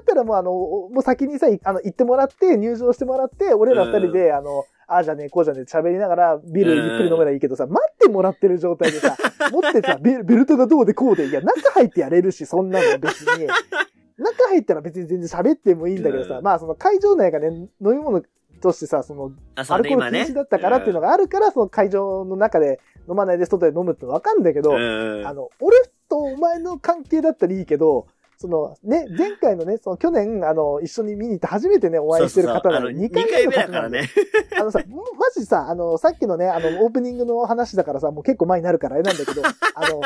[0.00, 9.16] ったらもうあの、もう先にさ、いあの、行ってもらって、入場してもらって、俺ら二人で、あの、ああじゃねえ、こうじゃねえ、喋りながら、ビールゆっくり飲めばいいけどさ、待ってもらってる状態でさ、
[9.50, 13.46] 持ってさ、ベルベルトがどうでこうで、いや、中入ってやれるし、そんなの別に。
[14.18, 18.22] 中入ったら別に全然喋ってもいいんだけどさ、うんまあその会場内がね、飲み物
[18.60, 20.12] としてさ、その、アルコール。
[20.12, 25.26] 禁止だったからっていうのがあるから、その会場の中で飲まないで外で飲むってのわかんだけど、うん。
[25.26, 25.76] あの、俺
[26.08, 28.06] とお前の関係だったらいいけど、
[28.42, 33.72] そのね、前回のね、その去年、あの、一緒に見に行って初めてね、お会いしてる方なの2 2回回目の。
[33.72, 34.10] からね。
[34.58, 39.42] あのさ、マジさ、あの、さっきのね、あの、オープニングの話だからさ、もう結構前になるからあれなんだけど、
[39.76, 40.00] あの、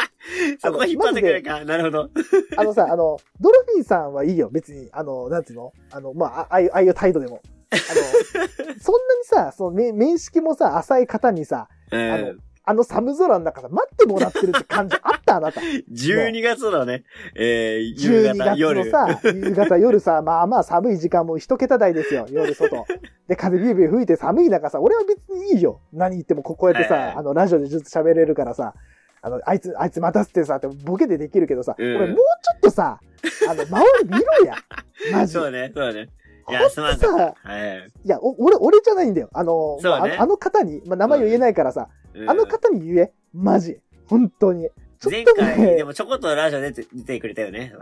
[0.61, 1.65] そこ引っ張ってくれるか。
[1.65, 2.11] なるほど。
[2.59, 4.91] あのさ、あの、ドルフィンさんはいいよ、別に。
[4.93, 5.73] あの、なんていうの？
[5.91, 7.41] あの、まあ、あああいうああいう態度でも。
[7.73, 7.81] あの、
[8.81, 12.39] そんなにさ、その、め面識もさ、浅い方にさ、うあのん。
[12.69, 15.61] あの寒空の中さ、待ってもらってるって感じあったあなた。
[15.61, 17.05] 12月のね、
[17.37, 18.91] えー、夕12方、月の夜。
[18.91, 22.85] さ、夕方、夜さ、まあまあ寒い時間も一桁台ですよ、 夜外。
[23.29, 25.81] で、風ビュービュー吹いて寒い中さ、俺は別にいいよ。
[25.93, 28.75] 何言ってもここうやってさ、はいはいあの、ラジオでずっと喋れるからさ、
[29.23, 32.23] あの、あいつ、あいつ待たせてさ、ってボケでできるけどさ、うん俺もうちょ
[32.57, 32.99] っとさ、
[33.49, 34.55] あの、周り見ろや。
[35.13, 36.09] マジそうね、そうね。
[36.49, 36.97] いや、すまんい。
[36.97, 39.29] いや、お俺、俺じゃないんだよ。
[39.33, 41.96] あの、ねまああの方に、まあ、名前を言えないからさ、うん
[42.29, 43.13] あの方に言え。
[43.33, 43.81] マジ。
[44.09, 44.69] 本当に。
[44.99, 47.75] ちょ前っと回、ねで、もちょこっとラジオ出て、出てくれたよね。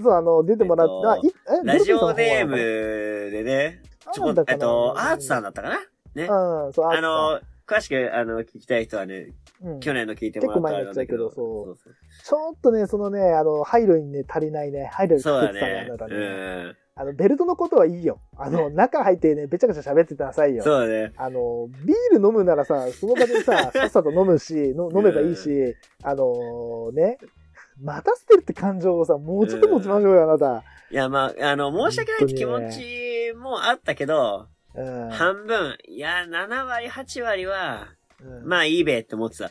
[0.00, 3.82] そうあの、出てもらっえっとラジオネームでね、
[4.12, 5.80] ちょこっと、えっと、アーツさんだったかな？
[6.14, 6.24] ね。
[6.24, 9.32] うん、そう、あの、詳しく、あの、聞きたい人はね、
[9.62, 14.88] うん去年の聞いてもらったっちゃうけどそうそうちょっとね、そのね、あの、配慮にね、足りないね。
[14.90, 15.86] 配慮にそうだ欠けてたねね。
[15.86, 16.76] あなたねうん。
[17.00, 18.20] あの、ベルトのことはいいよ。
[18.36, 20.62] あの、中入ってね、べちゃくちゃ喋っててなさいよ。
[20.62, 21.14] そうだね。
[21.16, 27.16] あの、ビール飲むならさ、その場でさ、 さっさと飲むし、の飲めばいいし、あのね、
[27.82, 30.62] 待たせてるって感情をさ、もうちょっと持ちましょうよ、あなた。
[30.90, 35.08] いや、まあ、あの、申し訳ないって気持ちもあったけど、うん。
[35.08, 37.88] 半分、いや、7割、8割は、
[38.22, 39.50] うんまあいいべって思ってた。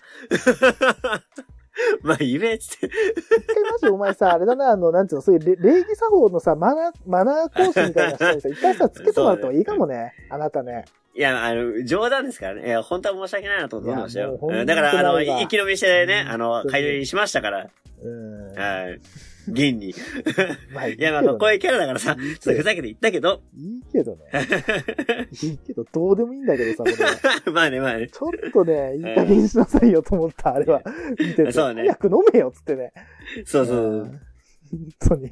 [2.01, 2.87] まあいいべっつって。
[2.87, 2.91] 一
[3.47, 10.13] 回マジお前さ、あれだな、あの、なんつうの、そういう礼礼儀作法のさ、マナー、マナー講師みたいな人にさ、一回さ、つけてもらった方がいいかも ね。
[10.29, 10.85] あなたね。
[11.15, 12.67] いや、あの、冗談ですからね。
[12.67, 17.67] いや、本当は申し訳ないなと思ってましたよだから、あの、生き延びしてね、あの改良しましたから。
[18.03, 18.53] うん。
[18.53, 18.99] はい。
[19.53, 19.89] 現に。
[19.89, 19.93] い
[20.73, 23.41] まあいいや、まあ、こういうキャラだからさ、いいちょっとふざけて言ったけど。
[23.55, 24.23] いいけどね。
[25.43, 26.95] いいけど、どうでもいいんだけどさ、これ。
[27.51, 28.07] まあね、まあね。
[28.07, 30.81] ちょっとね、いい加減にしなさいよと思った、あれは。
[31.19, 31.51] 見てて。
[31.51, 32.91] そうね早く飲めよ、つってね。
[33.45, 34.03] そうそうう。
[34.05, 34.19] ん
[34.71, 35.29] 本当に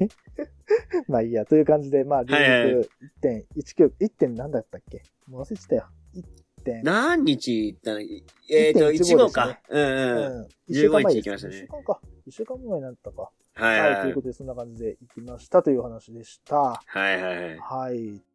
[1.06, 2.88] まあいいや、という感じで、まあ、留はいはい学
[3.56, 4.08] 1.19、1.
[4.10, 5.02] 点何だったっけ？
[5.28, 5.86] もう忘れてたよ。
[6.14, 6.22] 1
[6.64, 6.82] 点。
[6.82, 8.00] 何日行ったの？
[8.50, 9.60] えっと、1.15 1号かね。
[9.68, 10.16] うんうん。
[10.40, 10.74] うん。
[10.74, 12.00] 15日行きましたね一週間か。
[12.26, 13.30] 一週間前になったか。
[13.58, 16.56] はいはい、はいということで、そんな感じで行きましたという話でした。
[16.56, 17.58] はいはいはい。
[17.58, 18.27] はい。